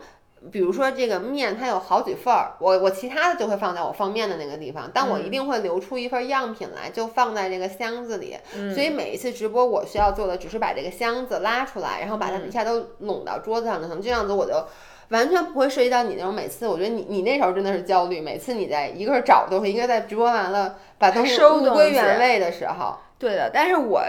[0.52, 8.36] 比如说这个面，它有好几份儿，我我其他的就会放在我放面的那个地方，但我一定会留出一份样品来，就放在这个箱子里。
[8.74, 14.64] 所以每一次直播，我需要做的只是把这个箱子拉出来，然后把它们一下都拢到桌子上就行，这样子我就
[15.08, 24.00] 完全不会涉及到你那种每次，我觉得你你那时候真的是焦虑，每次你在一个是找东西，一个在直播完了把东西物归原位的时候，对的，但是我。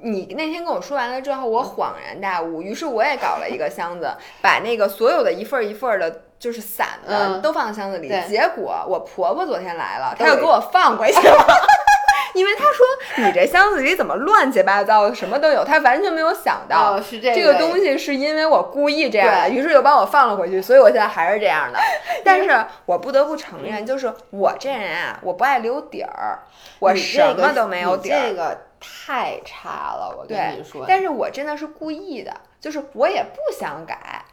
[0.00, 8.08] 你那天跟我说完了之后，我恍然大悟，于是我也搞了一个箱子，把那个所有的一份儿一份儿的，就是散的、嗯都放箱子里。
[8.08, 11.46] 对结果我婆婆昨天来了，她又给我放回去了，
[12.34, 16.96] 因为她说你这箱子里怎么乱七八糟的，什么都有，她完全没有想到。
[16.96, 21.78] 哦，是这这个东西是因为我故意这样的，于是又把我放了回去，所以我现在还是这样的。
[22.24, 26.40] 但是我不得不承认，就是我这人啊，我不爱留底儿，
[26.80, 28.20] 我什么都没有底儿。
[28.20, 28.58] 这个
[29.06, 30.84] 太差了，我跟对你说。
[30.86, 34.24] 但是我真的是故意的，就是我也不想改，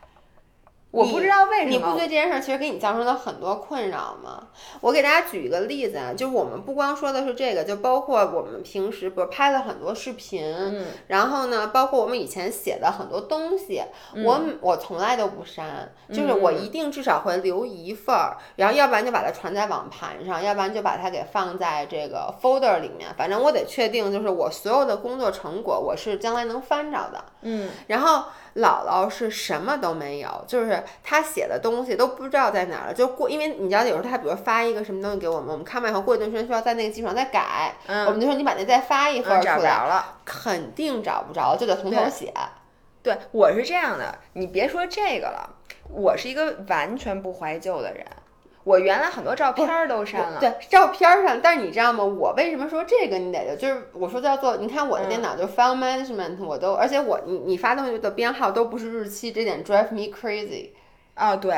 [0.92, 1.70] 我不知道为什么。
[1.70, 4.48] 你不觉得这件事儿其实给你造成了很多困扰吗？
[4.82, 13.82] 我给大家举一个例子啊，就是我们不光说的是这个，就包括我们平时不是拍了很多视频，嗯然后呢，包括我们以前写的很多东西，
[14.26, 27.24] 我我从来都不删，就是我一定至少会留一份儿，然后要不然就把它传在网盘上，要不然就把它给放在这个 folder 里面，反正我得确定，就是我所有的工作成果我是将来能翻着的。
[27.42, 28.26] 嗯，然后
[28.56, 32.94] 姥姥是什么都没有，就是她写的东西都不知道在哪儿了。
[32.94, 40.04] 就过，因为你知道，有时候她比如发一个什么东西给我们，我们看完以后过一段时间需要在那个基础上再改，嗯我们就说你把那再发一份出来。
[40.26, 42.34] 肯定找不着，就得从头对写。
[43.04, 45.50] 对，我是这样的，你别说这个了，
[45.90, 48.06] 我是一个完全不怀旧的人。
[48.64, 52.04] 我原来很多照片儿都删了，对，照片儿上，但是你知道吗？
[52.04, 60.70] 我为什么说这个你得就是我说叫做，你看我的电脑就 file management，我都而且我你你发东西的编号都不是日期，这点 drive me crazy。
[61.16, 61.54] 哦，对，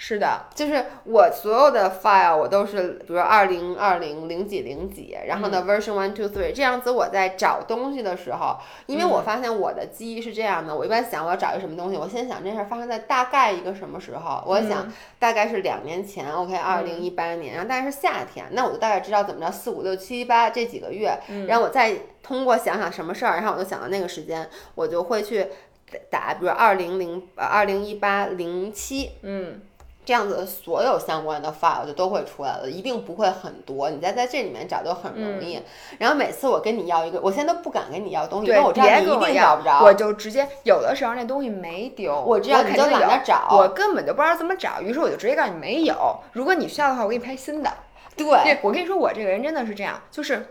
[0.00, 14.88] 是的，就是我所有的 file 我都是，比如二零二零零几零几，然后呢、version one two three 这样子，我在找东西的时候，因为我发现我的记忆是这样的，我一般想我要找一个什么东西，我先想这事儿发生在大概一个什么时候，我想
[15.18, 21.18] 大概是两年前，OK，二零一八年，然后大概是夏天，那我就大概知道怎么着四五六七八这几个月，
[21.48, 25.48] 然后我再通过想想什么事儿，然后我就想到那个时间，我就会去
[26.08, 29.10] 打，比如二零零二零一八零七。
[29.22, 29.60] 嗯，
[30.08, 35.62] 这样子所有相关的 file 就都会出来了，一定不会很多，你再在这里面找就很容易。
[35.98, 39.80] 然后每次我跟你要一个，我现在都不敢跟你要东西，因为，我知道你一定找不着。
[39.84, 46.18] 我就直接有的时候那东西没丢，我知道你就肯定有懒得找我根本就不知道怎么找，于是我就直接告诉你没有。
[46.32, 47.70] 如果你需要的话，我给你拍新的。
[48.16, 50.46] 对，我跟你说，我这个人真的是这样，就是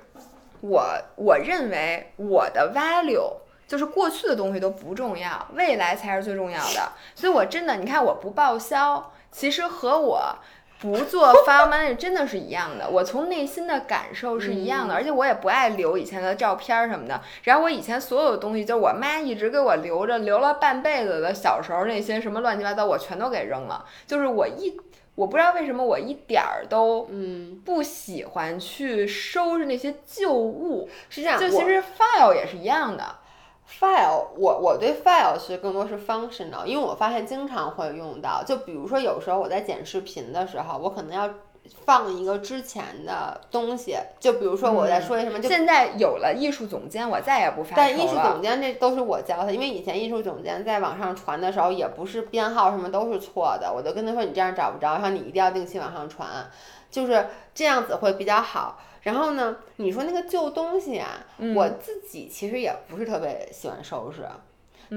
[0.61, 0.83] 我
[1.15, 3.33] 我认为我的 value
[3.67, 6.91] 就是过去的东西都不重要，未来才是最重要的。
[7.15, 10.35] 所以我真的，你看我不报销，其实和我。
[10.79, 17.19] 不做 file manager 真的是一样的，我从内心的感受是一样的，而且我也不爱留以前的照片儿什么的。
[17.45, 23.83] 然后我以前所有的东西，就是我妈一直给我留着，留了半辈子的小时候那些什么乱七八糟，我全都给扔了。
[24.05, 24.79] 就是我一
[25.15, 31.39] 我不知道为什么我一点儿都嗯，不喜欢去收拾那些旧物，是这样。
[31.39, 33.03] 就其实 file 也是一样的。
[33.67, 38.43] file，我我对 file 是更多是 functional，因为我发现经常会用到。
[38.45, 41.29] 就比如说有时候我在剪视频的时候，我可能要
[41.83, 56.29] 放一个之前的东西，就比如说我在说一什么，就现在有了艺术总监，我再也不发但艺术总监这都是我教他，因为以前艺术总监在网上传的时候，也不是编号什么都是错的，我就跟他说你这样找不着，然后你一定要定期往上传，
[56.89, 58.79] 就是这样子会比较好。
[59.07, 64.27] 然后呢，你说那个旧东西啊，我自己其实也不是特别喜欢收拾，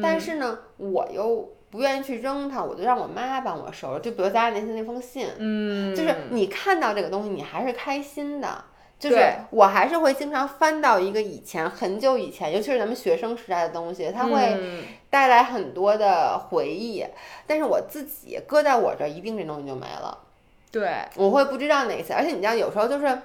[0.02, 4.00] 但是呢，我又不愿意去扔它，我就让我妈帮我收拾。
[4.00, 8.64] 就比如咱俩那天那封信，嗯，就是你看到这个东西，你还是开心的。
[8.98, 9.16] 就是
[9.50, 17.06] 我还是会经常翻到一个以前很久以前，尤其是咱们学生时代的东西，它会嗯带来很多的回忆。
[17.46, 20.18] 但是我自己搁在我这儿，一定这东西就没了，
[20.70, 22.12] 对，我会不知道哪次。
[22.12, 23.18] 而且你知道，有时候就是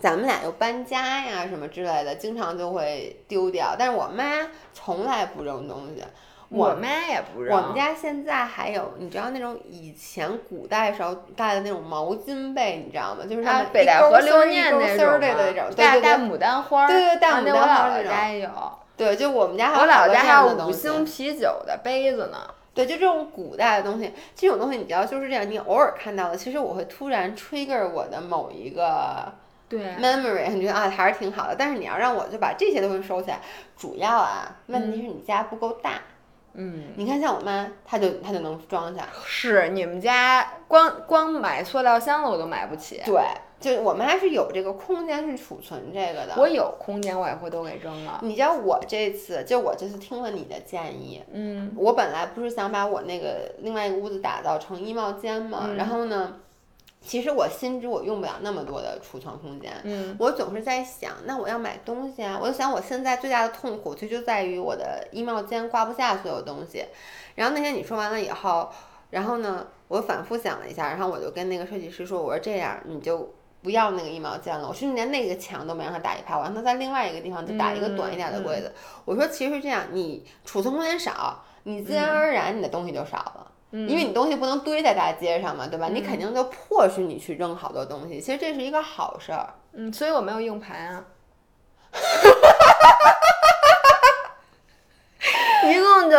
[0.00, 3.74] 咱们俩又搬家呀什么之类的，经常就会丢掉。
[3.78, 6.02] 但是我妈从来不扔东西。
[6.50, 7.56] 我妈也不扔。
[7.56, 13.24] 我们家现在还有，你知道那种以前古代时候带的那种毛巾被，你知道吗？
[13.28, 18.04] 就是啊，北戴河留念那种那种，带带牡丹花，对对，带牡丹花那种。
[18.04, 18.50] 我姥姥家也有。
[18.96, 22.38] 对，就我们家还有我姥姥家还有五星啤酒的杯子呢。
[22.72, 29.32] 对，就这种古代的东西，这种东西你知道就是这样，你偶尔看到的，其实我会突然 trigger 我的某一个。
[29.68, 33.40] 对，memory，你觉得啊还是挺好的，但是你要让我就把这些东西收起来，
[33.76, 36.02] 主要啊，问题是你家不够大。
[36.56, 39.08] 嗯，你看像我妈，她就她就能装下。
[39.26, 43.02] 是你们家光光买塑料箱子我都买不起。
[43.04, 43.20] 对，
[43.58, 46.34] 就我们还是有这个空间去储存这个的。
[46.36, 48.20] 我有空间，我也会都给扔了。
[48.22, 56.36] 你知道我这次，就我这次听了你的建议，嗯，我本来不是想把我那个另外一个屋子打造成衣帽间嘛，然后呢。
[57.04, 66.84] 其实我心知我用不了那么多的储存空间，嗯，我总是在想，那我要买东西啊，我就想我现在最大的痛苦其实就在于我的衣帽间挂不下所有东西。
[67.34, 68.70] 然后那天你说完了以后，
[69.10, 78.72] 然后呢，我反复想了一下，然后我就跟那个设计师说，我说这样你就不要那个衣帽间了，我甚至连那个墙都没让他打一排，我让他在另外一个地方就打一个短一点的柜子。
[79.04, 83.50] 我说其实这样，你储存空间少，你自然而然你的东西就少了。
[83.88, 85.88] 因为你东西不能堆在大街上嘛，对吧？
[85.88, 88.20] 你肯定就迫使你去扔好多东西。
[88.20, 89.52] 其实这是一个好事儿。
[89.72, 91.04] 嗯，所以我没有硬盘啊。
[95.64, 96.16] 一共就，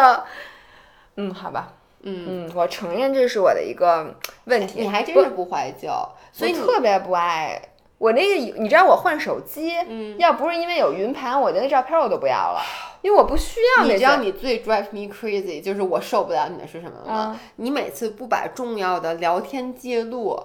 [1.16, 4.14] 嗯，好吧，嗯嗯，我承认这是我的一个
[4.46, 4.82] 问题。
[4.82, 5.90] 你还真是不怀旧，
[6.34, 7.62] 所以特别不爱
[7.98, 8.36] 我那个。
[8.60, 12.62] 你知道我换手机，嗯，要不是因为有云盘，我的那照片我都不要了。
[13.02, 13.86] 因为我不需要。
[13.86, 17.40] 你知道你最 drive me crazy 就是我受不了你的是什么吗？
[17.58, 20.40] 你每次不把重要的聊天记录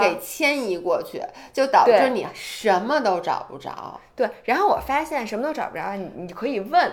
[0.00, 1.22] 给迁移过去，
[1.52, 4.00] 就导致你什么都找不着。
[4.16, 6.92] 对，然后我发现什么都找不着，你你可以问，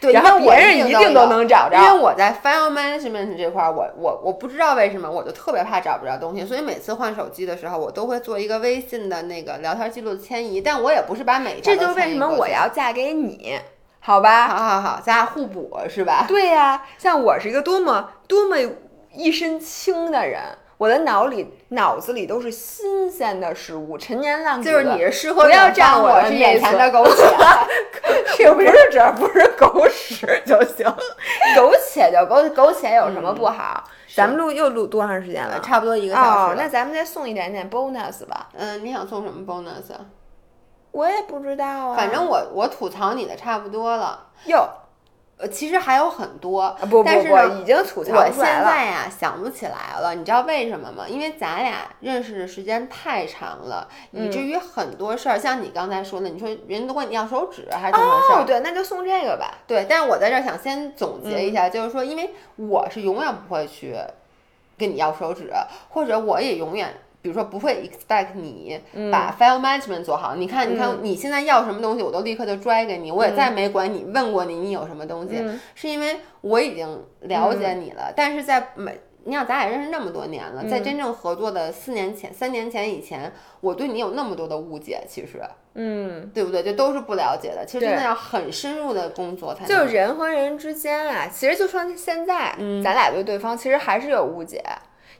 [0.00, 1.76] 对，然后别人一定都能找着。
[1.76, 13.58] 因为我在 file management 这块儿，我我我不知道为什么，我就特别怕找不着东西，所以每次换手机的时候，我都会做一个微信的那个聊天记录的迁移，但我也不是把每这就是为什么我要嫁给你。
[14.00, 16.24] 好吧，好好好，咱俩互补是吧？
[16.28, 18.56] 对呀，像我是一个多么多么
[19.12, 20.40] 一身轻的人，
[20.78, 27.24] 我的脑里脑子里都是新鲜的事物，陈年烂就是你是适合不要占我是眼前的苟且，
[28.38, 30.86] 这不是只要不是狗屎就行，
[31.56, 33.82] 苟且就苟苟且有什么不好？
[34.14, 35.60] 咱们录又录多长时间了？
[35.60, 36.54] 差不多一个小时。
[36.56, 38.48] 那咱们再送一点点 bonus 吧。
[38.56, 39.92] 嗯，你想送什么 bonus？
[40.92, 44.26] 我也不知道啊，反正我我吐槽你的差不多了。
[44.46, 44.66] 哟，
[45.38, 51.04] 呃，其实还有很多，不不不，已经吐槽我现在呀想不起来了，你知道为什么吗？
[51.08, 58.32] 因为咱俩认识的时间太长了，以至于很多事儿，像你刚才说的，你说人都问你要手指还是怎么回事？
[58.40, 59.58] 哦，对，那就送这个吧。
[59.66, 63.94] 对，但是我在这儿想先总结一下，就是说，因为我是永远不会去
[64.76, 65.52] 跟你要手指，
[65.90, 66.92] 或者我也永远。
[67.20, 75.42] 比如说不会 expect 你把 file management 做好，你看，你看你现在要什么东西，我都立刻就拽给你，我也再没管你问过你你有什么东西，
[75.74, 78.12] 是因为我已经了解你了。
[78.14, 85.42] 但是在每，你想咱俩认识那么多年了，在真正合作的四年前、三年前以前，我对你有那么多的误解，其实，
[85.74, 86.62] 嗯，对不对？
[86.62, 87.66] 就都是不了解的。
[87.66, 89.66] 其实真的要很深入的工作才。
[89.66, 94.64] 就人和人之间啊，其实就说现在，咱俩对对方其实还是有误解。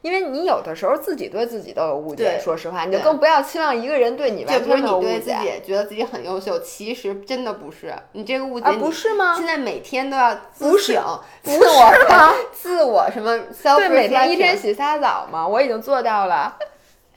[0.01, 5.09] 因为你有的时候自己对自己都有误解，说实话，你就更不要期望一个人对你完全没有误解。
[5.09, 7.92] 你对自己觉得自己很优秀，其实真的不是。
[8.12, 9.34] 你这个误解不是吗？
[9.36, 11.03] 现在每天都要自省，
[11.42, 12.32] 自我吗？
[12.53, 13.38] 自我什么？
[13.76, 15.46] 对，每天一天洗仨澡嘛？
[15.46, 16.57] 我已经做到了。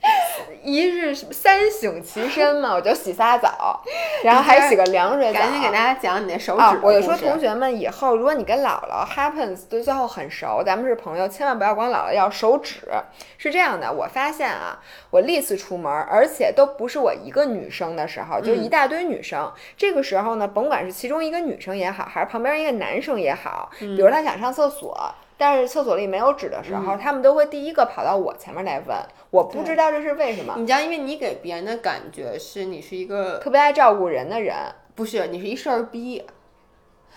[0.62, 3.82] 一日三省其身嘛， 我就洗仨澡，
[4.24, 5.40] 然后还洗个凉水澡。
[5.40, 6.78] 赶紧给大家讲你那手指。
[6.82, 12.80] 我就说同学们，以后如果你跟姥姥 happens 对最后很熟，咱们是朋友，千万不要管姥姥要手指。
[13.38, 14.78] 是这样的，我发现啊，
[15.10, 19.52] 我历次出门，而且都不是我一个女生的时候，就一大堆女生。
[19.76, 25.14] 这个时候呢，甭管是其中一个女生也好，还是旁边一个男生也好，比如他想上厕所。
[25.44, 28.96] 但是厕所里没有纸的时候，他们都会第一个跑到我前面来问，
[29.30, 30.54] 我不知道这是为什么。
[30.56, 34.54] 你知道，因为你给别人的感觉是你是一个特别爱照顾人的人，
[34.94, 35.26] 不是？
[35.26, 36.24] 你是一事儿逼，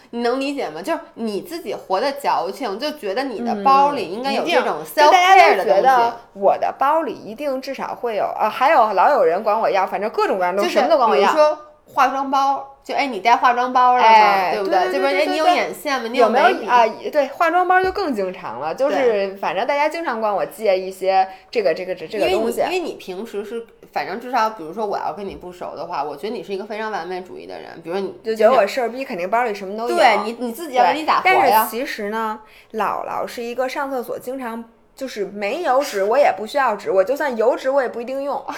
[0.10, 0.82] 你能理解吗？
[0.82, 6.14] 就是你自己活的矫情，就觉得你的包里应该有这种 self care 的东西。
[6.34, 11.32] 我的包里一定至少会有啊，还有老有人管我要，反正各种各样的东西什么都管我要。
[11.86, 14.08] 化妆包，就哎，你带化妆包了吗？
[14.08, 16.10] 哎不对对这不是哎，你有对对对眼线吗？
[16.12, 16.86] 你有没有啊？
[17.12, 22.84] 对，化妆包就更经常了，就是反正大家经常管我借一些这个这个这这个因为东西你因。
[22.84, 27.80] 为你平时是，反正至少比如说我要跟你不熟的话，我觉得你是一个非常完美主义的人。
[27.84, 29.96] 比如说你就觉得我事儿逼，肯定包里什么都有。
[29.96, 31.70] 对你你自己要不对你咋活但是？
[31.70, 32.40] 其实呢，
[32.74, 34.64] 姥姥是一个上厕所经常
[34.96, 38.44] 就是没有纸，我也不需要纸，我就算有纸我也不一定用。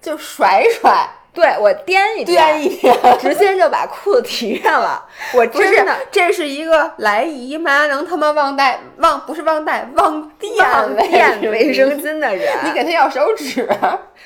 [0.00, 5.04] 就甩甩，对我颠一颠一颠， 直接就把裤子提上了。
[5.34, 13.68] 我真的，这是一个来姨妈能他妈忘带忘不是忘带忘垫忘垫卫卫生巾的人，你给他要手纸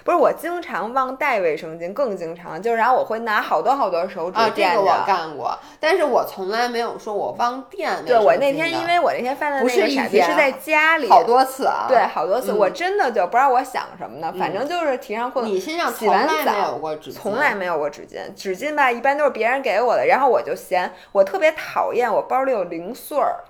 [0.05, 4.83] 不是我经常忘带卫生巾，更经常就是然后我会拿好多好多手指啊，这垫着。
[4.83, 15.47] 个我干过，但是我从来没有说我忘垫对我那天因为我那天犯的不那个傻逼是在家里，好多次啊，对，好多次，嗯我真的就不知道我想什么呢，反正就是提上裤子。
[15.47, 23.45] 你身上洗完从来没澡有过纸巾，从来没有过纸巾，纸巾吧一般都是别人给我的，然后我就嫌我特别讨厌我包里有零碎儿，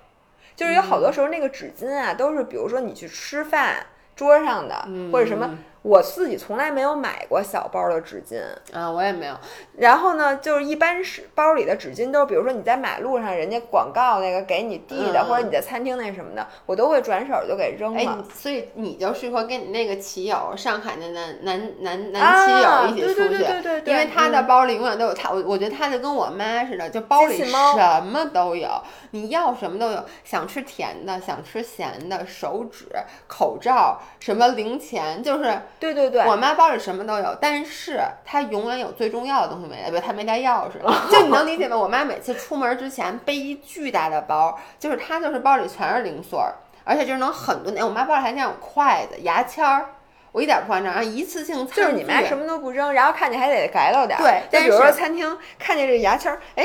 [0.55, 5.51] 就是有好多时候那个纸巾啊都是比如说你去吃饭桌上的、或者什么，
[5.83, 8.41] 我自己从来没有买过小包的纸巾，
[8.73, 9.35] 啊，我也没有，
[9.79, 18.17] 然后呢，就是一般是包里的纸巾都是，比如说你在马路上人家广告那个给你递的，嗯或者你在餐厅那什么的，我都会转手就给扔哎，了。
[18.17, 28.71] 你所以你就适合跟你那个骑友，上海的男男男男啊骑友一起出去，对对对对因为他的嗯包里永远都有他，我我觉得他就跟我妈似的，就包里什么都有，
[29.11, 32.87] 你要什么都有，想吃甜的，想吃咸的，手纸、
[33.27, 40.75] 口罩，什么零钱，就是对对对，我妈包里什么都有，但是她永远有最重要的东西没带，不，她没带钥匙。
[41.11, 41.77] 就你能理解吗？
[41.77, 46.55] 我妈每次出门之前背一巨大的包，就是她就是包里全是零碎儿，
[46.85, 47.73] 而且就是能很多。
[47.85, 49.87] 我妈包里还那种筷子、牙签儿，
[50.31, 54.23] 我一点不夸张，然后一次性餐就是你妈具什么都不扔，然后看见还得改了点儿。
[54.23, 56.65] 对就比如说餐厅看见这牙签儿，哎，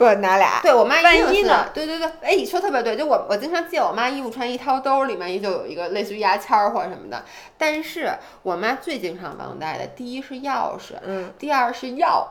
[0.00, 0.60] 不拿俩。
[0.62, 1.66] 对我妈万一呢？
[1.74, 7.22] 对对对，哎，你说特别对，就我我经常借我妈衣服穿，一掏兜儿里面就有一个类似于牙签儿或者什么的。
[7.58, 8.10] 但是
[8.42, 12.26] 我妈最经常忘带的，第一是钥匙，嗯，第二是药，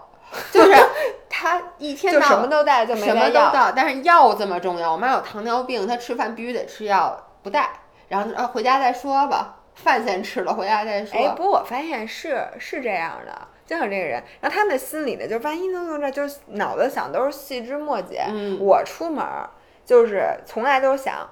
[0.51, 0.75] 就是
[1.29, 3.27] 她一天就到什么都带，就没什么。
[3.29, 4.91] 都带，但是药这么重要。
[4.91, 7.69] 我妈有糖尿病，她吃饭必须得吃药，不带，
[8.07, 11.19] 然后呃回家再说吧，饭先吃了，回家再说。
[11.19, 18.23] 哎，不过我发现是是这样的，就有这个人，然后他们的心里呢，就是万一能用这，就是脑子想都是细枝末节。
[18.27, 19.47] 嗯我出门儿
[19.85, 21.29] 就是从来都想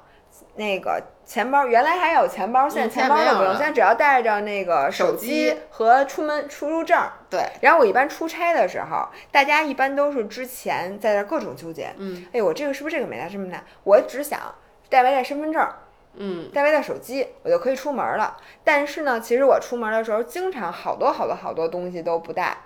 [0.54, 7.12] 那个钱包，原来还有钱包，现在嗯钱包都不用，现在只要带着那个手手机和出门出入证儿。
[7.28, 13.64] 对，然后我一般出差的时候，大家一般都是之前在这儿各种纠结，嗯，哎呦，我这个是不是这个没带，这么带？
[13.84, 14.40] 我只想
[14.90, 15.74] 带没带身份证儿，
[16.18, 18.36] 嗯，带没带手机，我就可以出门了。
[18.64, 22.58] 但是呢，其实我出门的时候，经常好多好多好多东西都不带。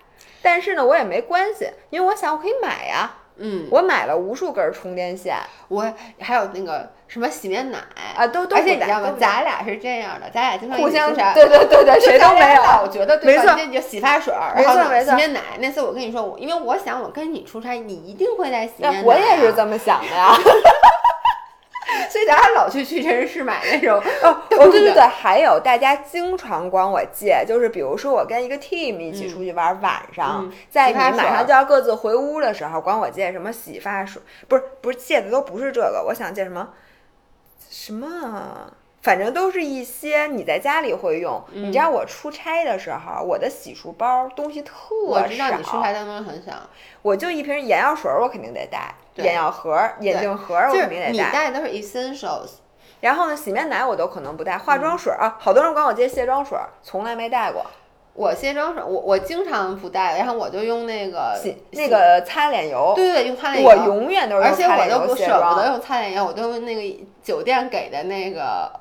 [0.41, 3.18] 但是呢，我也没关系，因为我想我可以买呀。
[3.43, 5.36] 嗯，我买了无数根充电线
[5.68, 7.80] 我还有那个什么洗面奶
[8.16, 12.62] 啊，都都而且你知道吗咱俩是这样的，咱俩经常互相一起出差对对对对，谁都没有。
[12.84, 15.39] 我觉得对没错就洗发水儿，然后没错没错洗面奶。
[15.60, 20.36] 那次我跟你说，我因为我想我跟你出差，你一定会带洗面奶、我也是这么想的呀。
[22.10, 23.98] 所以咱俩老去屈臣氏买那种。
[24.24, 36.70] 哦，哦，对对对对，还有大家经常管我借，就是比如说我跟一个 team 一起出去玩，晚上、嗯在你马上就要各自回屋的时候，管我借什么洗发水，不是不是借的都不是这个，我想借什么
[37.70, 38.72] 什么。
[39.02, 41.43] 反正都是一些你在家里会用。
[41.52, 44.74] 嗯你知道我出差的时候，我的洗漱包东西特
[45.08, 46.52] 我知道你出少，差的东西很少，
[47.02, 52.49] 我就一瓶眼药水，我肯定得带，眼药盒、眼镜盒我肯定得带你带的都是 essentials。
[52.99, 57.66] 然后呢，洗面奶我都可能不带，化嗯妆水、啊，好多人管我借卸妆水，从来没带过。
[58.14, 63.70] 我卸妆水，我我经常不带，然后我就用那个洗那个擦脸油，对对，用擦脸油。
[63.70, 65.56] 我永远都是而且我用擦脸都不舍不油卸妆。
[65.58, 68.72] 得用擦脸油，我都用那个酒店给的那个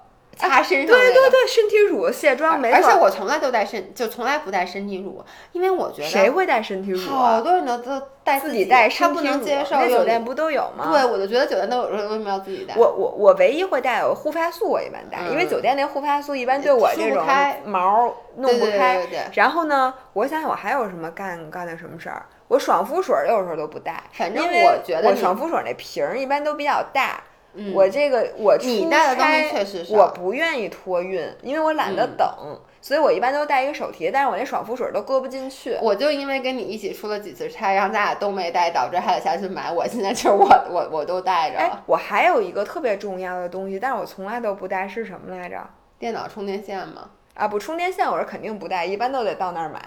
[0.49, 2.77] 擦身上、那个对对对，身体乳卸妆没错。
[2.77, 5.23] 而且我从来都带身，就从来不带身体乳，
[5.53, 7.41] 因为我觉得谁会带身体乳啊好啊？
[7.41, 8.01] 多人都都
[8.41, 10.91] 自己带他不身体乳，能接受那酒店不都有吗？
[10.91, 12.75] 对，我就觉得酒店都有，为什么要自己带？
[12.77, 18.97] 我我我唯一会带有护发素，我一般带，因为嗯酒店那护发素一般对我梳这种不开毛弄不开。
[18.97, 22.25] 对对对然后呢，我想想我还有什么干干的什么事儿？
[22.49, 27.23] 我爽肤水有时候都不带，反正我觉得我爽肤水那瓶儿一般都比较大。
[27.55, 35.77] 嗯我这个我你带的东西确实少我不愿意托运，因为我懒得嗯等，所以我一般都带一个手提，但是我那爽肤水都搁不进去。
[35.83, 39.71] 我就因为跟你一起出了几次差，然后咱俩都没带，导致还得下去买。
[39.71, 45.59] 我现在就是我我我都带着哎。，我还有一个特别重要的东西，但是我从来都不带，是什么来着？
[45.99, 47.11] 电脑充电线吗？
[47.35, 49.81] 啊，不，充电线我是肯定不带，一般都得到那儿买。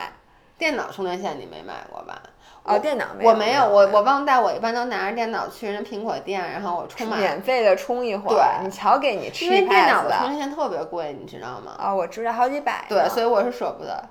[0.57, 2.21] 电脑充电线你没买过吧？
[2.63, 7.19] 哦，电脑没有，我没有，我我忘带，我一般都拿着电脑去人家苹果店，然后我充满。
[7.19, 8.35] 免费的充一会儿。
[8.35, 11.75] 对，你瞧给你吃因为电脑的充电线特别贵，你知道吗？
[11.77, 12.85] 哦，我知道，好几百。
[12.87, 14.01] 对，所以我是舍不得。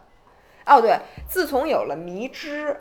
[0.66, 2.78] 哦，对，自从有了迷之。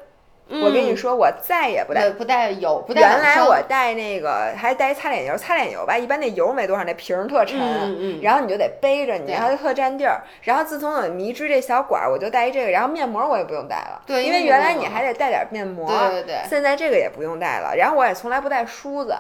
[0.60, 10.22] 我跟你说，我再也不带不带油，不带原来我带那个还带擦脸油，擦脸油吧，一般那油没多少，那瓶儿特沉，然后你就得背着你，然后就特占地儿。
[10.44, 17.76] 然后自从有迷之这小管儿，我就带一这个，然后面膜我也不用带了，对，因为原来你还得带点面膜，对对对，现在这个也不用带了。
[17.78, 19.16] 然后我也从来不带梳子，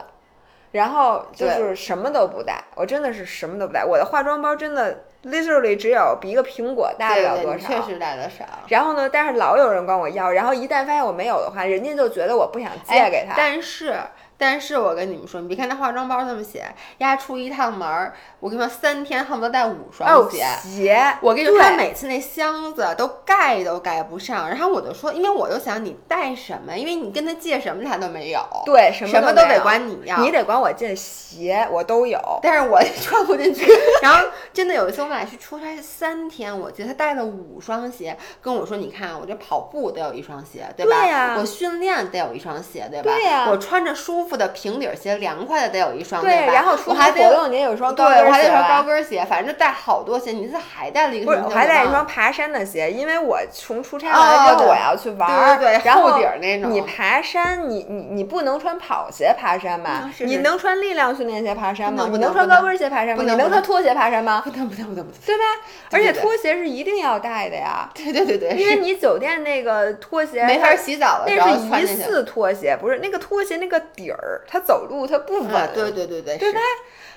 [0.71, 3.85] 然后就是什么都不带，我真的是什么都不带。
[3.85, 5.05] 我的化妆包真的。
[5.23, 8.45] Literally 只有比一个苹果大不了多少，确实大的少。
[8.67, 13.33] 然后呢，但是老有人管我要，然后一旦发现我没有的话，人家就觉得我不想借给他。
[13.35, 13.95] 但是。
[14.41, 16.65] 但是我跟你们说，你别看他化妆包这么写，
[16.97, 20.43] 丫出一趟门儿，我跟你说，三天恨不得带五双鞋。
[20.63, 24.49] 鞋，我跟你说，他每次那箱子都盖都盖不上。
[24.49, 26.75] 然后我就说，因为我就想你带什么？
[26.75, 28.43] 因为你跟他借什么他都没有。
[28.65, 33.71] 对，什么都得管你要，你得管我借鞋，我都有，但是我 穿不进去。
[34.01, 40.99] 然后真的有一次我们俩去出差三天，我记得他带了五双鞋，跟我说，你看我这跑步得有一双鞋，对吧？
[40.99, 41.35] 对呀。
[41.37, 43.11] 我训练得有一双鞋，对吧？
[43.13, 43.47] 对呀。
[43.47, 44.30] 我穿着舒服。
[44.35, 46.53] 的平底鞋，凉快的得有一双，对吧？
[46.53, 50.31] 然后出还活动，你有一双高跟鞋，对，我还得一双高跟鞋，反正就带好多鞋。
[50.31, 56.71] 你这还带了一个不是，我还带一双爬山的鞋，因为我从出差回来之后我要去玩儿，对对对，然后底儿那种。
[56.71, 60.09] 你爬山，你你你不能穿跑鞋爬山吧？
[60.19, 62.07] 你能穿力量训练鞋爬山吗？
[62.11, 63.23] 你能穿高跟鞋爬山吗？
[63.23, 64.41] 你能穿拖鞋爬山吗？
[64.43, 65.43] 不能不能不能不能，对吧？
[65.91, 67.89] 而且拖鞋是一定要带的呀。
[67.95, 75.69] 对对对对，因为你酒店那个拖鞋没法洗澡了，那是疑似拖鞋，不是那个拖鞋那个底儿，他走路他不稳。
[75.73, 76.59] 对对对对，对吧？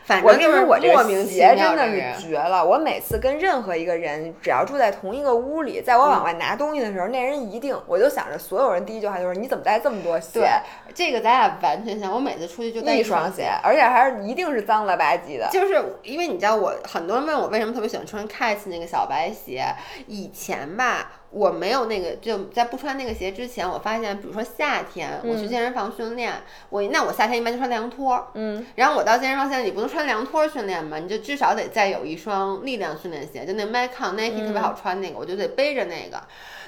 [0.05, 2.63] 反正我跟你说，我这个鞋真的是绝了。
[2.63, 10.41] 我每次跟任何一个人，只要住在同一个屋里，在我往外拿东西的时候，那人一定，我就想着所有人第一句话就是：你怎么带这么多鞋？
[10.41, 10.49] 对，
[10.95, 12.13] 这个咱俩完全像。
[12.13, 15.49] 我每次出去就带一双鞋，而且还是一定是脏了吧唧的。
[15.51, 19.65] 就是因为你知道，我很多人问我为什么特别喜欢穿 Keds 那个小白鞋。
[20.07, 21.13] 以前吧。
[21.35, 26.33] 我没有那个，就在不穿那个鞋之前，我发现，比如说夏天我去健身房训练，
[26.71, 36.23] 我那我夏天一般就穿凉拖，嗯，然后我到健身房现在你不能穿凉拖训练嘛，你就至少得再有一双力量训练鞋，就那 o n Nike 特别好穿那个，我就得背着那个。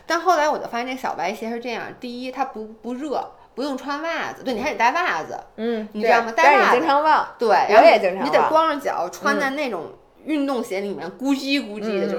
[0.05, 6.33] 但后来我就发现这小白鞋是这样，第一它不不热，不用穿袜子，对你还得带袜子，嗯，你知道吗？
[6.37, 9.93] 带袜子经常忘，对，我也经常你得光着脚穿在那种
[10.27, 12.16] 运动鞋里面，咕叽咕叽的就。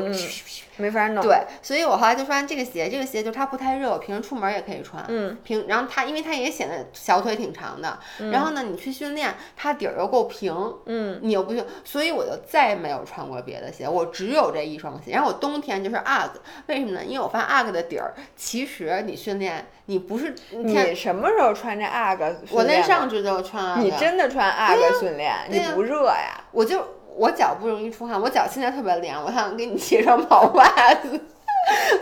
[0.80, 1.24] 没法弄。
[1.24, 5.03] 对，所以我后来就发现这个鞋，这个鞋就它不太热，我平时出门也可以穿。
[5.08, 7.97] 嗯，平，然后它因为它也显得小腿挺长的，
[8.32, 10.53] 然后呢，你去训练，它底儿又够平，
[10.86, 15.14] 嗯，你又不行，所以我就再也没有穿过别的鞋，我只有这一双鞋。
[15.14, 16.30] 然后我冬天就是 UGG，
[16.68, 17.03] 为什么呢？
[17.03, 22.36] 因为我发现 UGG 的底儿，其实你训练，你不是你什么时候穿这 UGG？
[22.51, 23.84] 我那上去就穿。
[23.84, 25.34] 你真的穿 UGG 训练？
[25.49, 26.39] 你不热呀？
[26.51, 26.97] 我就。
[27.18, 31.20] 我脚不容易出汗，我脚现在特别凉，我想给你借双毛袜子，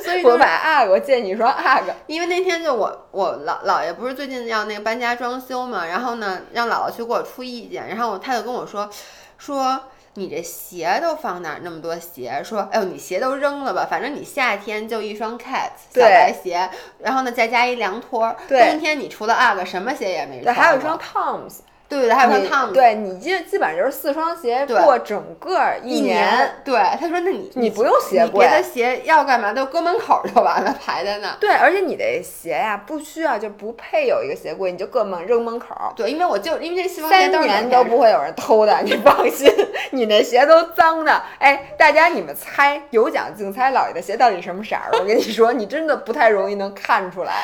[0.04, 1.94] 所以我把 UGG，我借你一双 UGG。
[2.08, 8.90] 因为那天就我我姥姥爷不是最近要那个搬家装修嘛，然后呢让姥姥去给我出意见，然后他就跟我说
[9.38, 9.80] 说
[10.16, 12.42] 你这鞋都放哪儿那么多鞋？
[12.44, 20.54] 说哎呦你鞋都扔了吧，反正你夏天就一双 cats 小白鞋，然后呢再加一凉拖，冬天你除了 UGG 什么鞋也没穿。
[20.54, 21.60] 对，还有一双 Toms。
[21.88, 26.56] 对对，还有双 Tom，对你基基本上就是四双鞋过整个一年。
[26.64, 31.36] 对，他说那你你不用鞋柜，别的鞋要干嘛都搁门口就完了，排在那。
[31.40, 35.76] 对，而且你的鞋呀不需要就不配有一个鞋柜，你就搁门扔门口。
[35.96, 39.52] 对，因为我就因为这四双鞋三年都不会有人偷的，你放心，
[39.92, 41.22] 你那鞋都脏的。
[41.40, 44.90] 哎，大家你们猜，有奖竞猜，老爷的鞋到底什么色儿？
[44.94, 47.44] 我跟你说，你真的不太容易能看出来。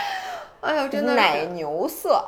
[0.61, 2.23] 哎呦，真的奶牛色。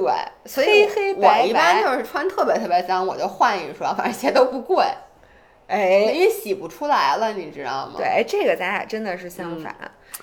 [0.00, 0.12] 对，
[0.44, 4.84] 所以我一般就是穿特别特别脏，我就换一双，反正鞋都不贵。
[5.68, 7.94] 哎，因为洗不出来了，你知道吗？
[7.96, 9.74] 对，这个咱俩真的是相反。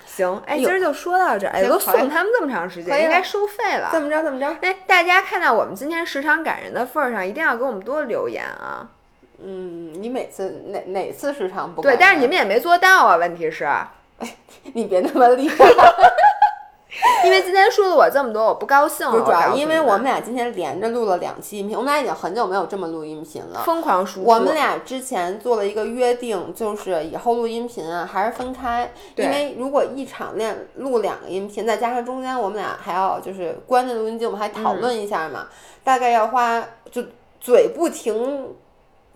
[0.06, 1.52] 行，哎，今儿就说到这儿。
[1.52, 3.88] 哎，都送他们这么长时间，应该收费了。
[3.90, 4.22] 怎么着？
[4.22, 4.46] 怎么着？
[4.60, 8.86] 哎，大家看到我们今天时长感人的份儿上，一定要给我们多留言啊。
[9.42, 11.82] 嗯，你每次哪哪次时长不？
[11.82, 13.16] 对，但是你们也没做到啊。
[13.16, 14.36] 问题是，哎
[14.74, 15.56] 你别那么厉害。
[17.24, 19.06] 因为今天说了我这么多，我不高兴。
[19.06, 23.62] 了主要因为我们俩今天连着录了两期音频，我们俩已经很久没有这么录音频了。
[23.64, 24.28] 疯狂输出。
[24.28, 35.48] 我们俩之前做了一个约定，就是以后录音频啊还是分开，因为如果一场练录两个音频，再加上中间我们俩还要就是关着录音机，我们还讨论一下嘛，
[35.82, 37.02] 大概要花就
[37.40, 38.54] 嘴不停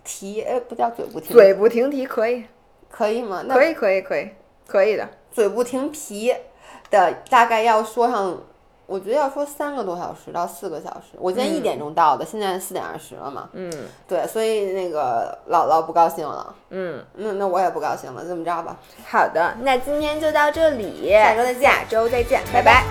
[0.02, 2.44] 提，哎，不叫嘴不停，嘴不停提可以，
[2.90, 3.42] 可以吗？
[3.46, 4.30] 那可以可以可以
[4.66, 6.34] 可以的，嘴不停皮。
[6.90, 8.36] 的大概要说上
[8.86, 13.48] 我觉得要说三个多小时到四个小时，我今天一点钟到的，现在四点二十了嘛。
[13.52, 13.68] 嗯。
[14.06, 18.76] 对，所以那个姥姥不高兴了，嗯，那那我也不高兴了，这么着吧，
[19.08, 21.62] 好的，那今天就到这里，下周再见。
[21.62, 22.84] 下周再见，拜拜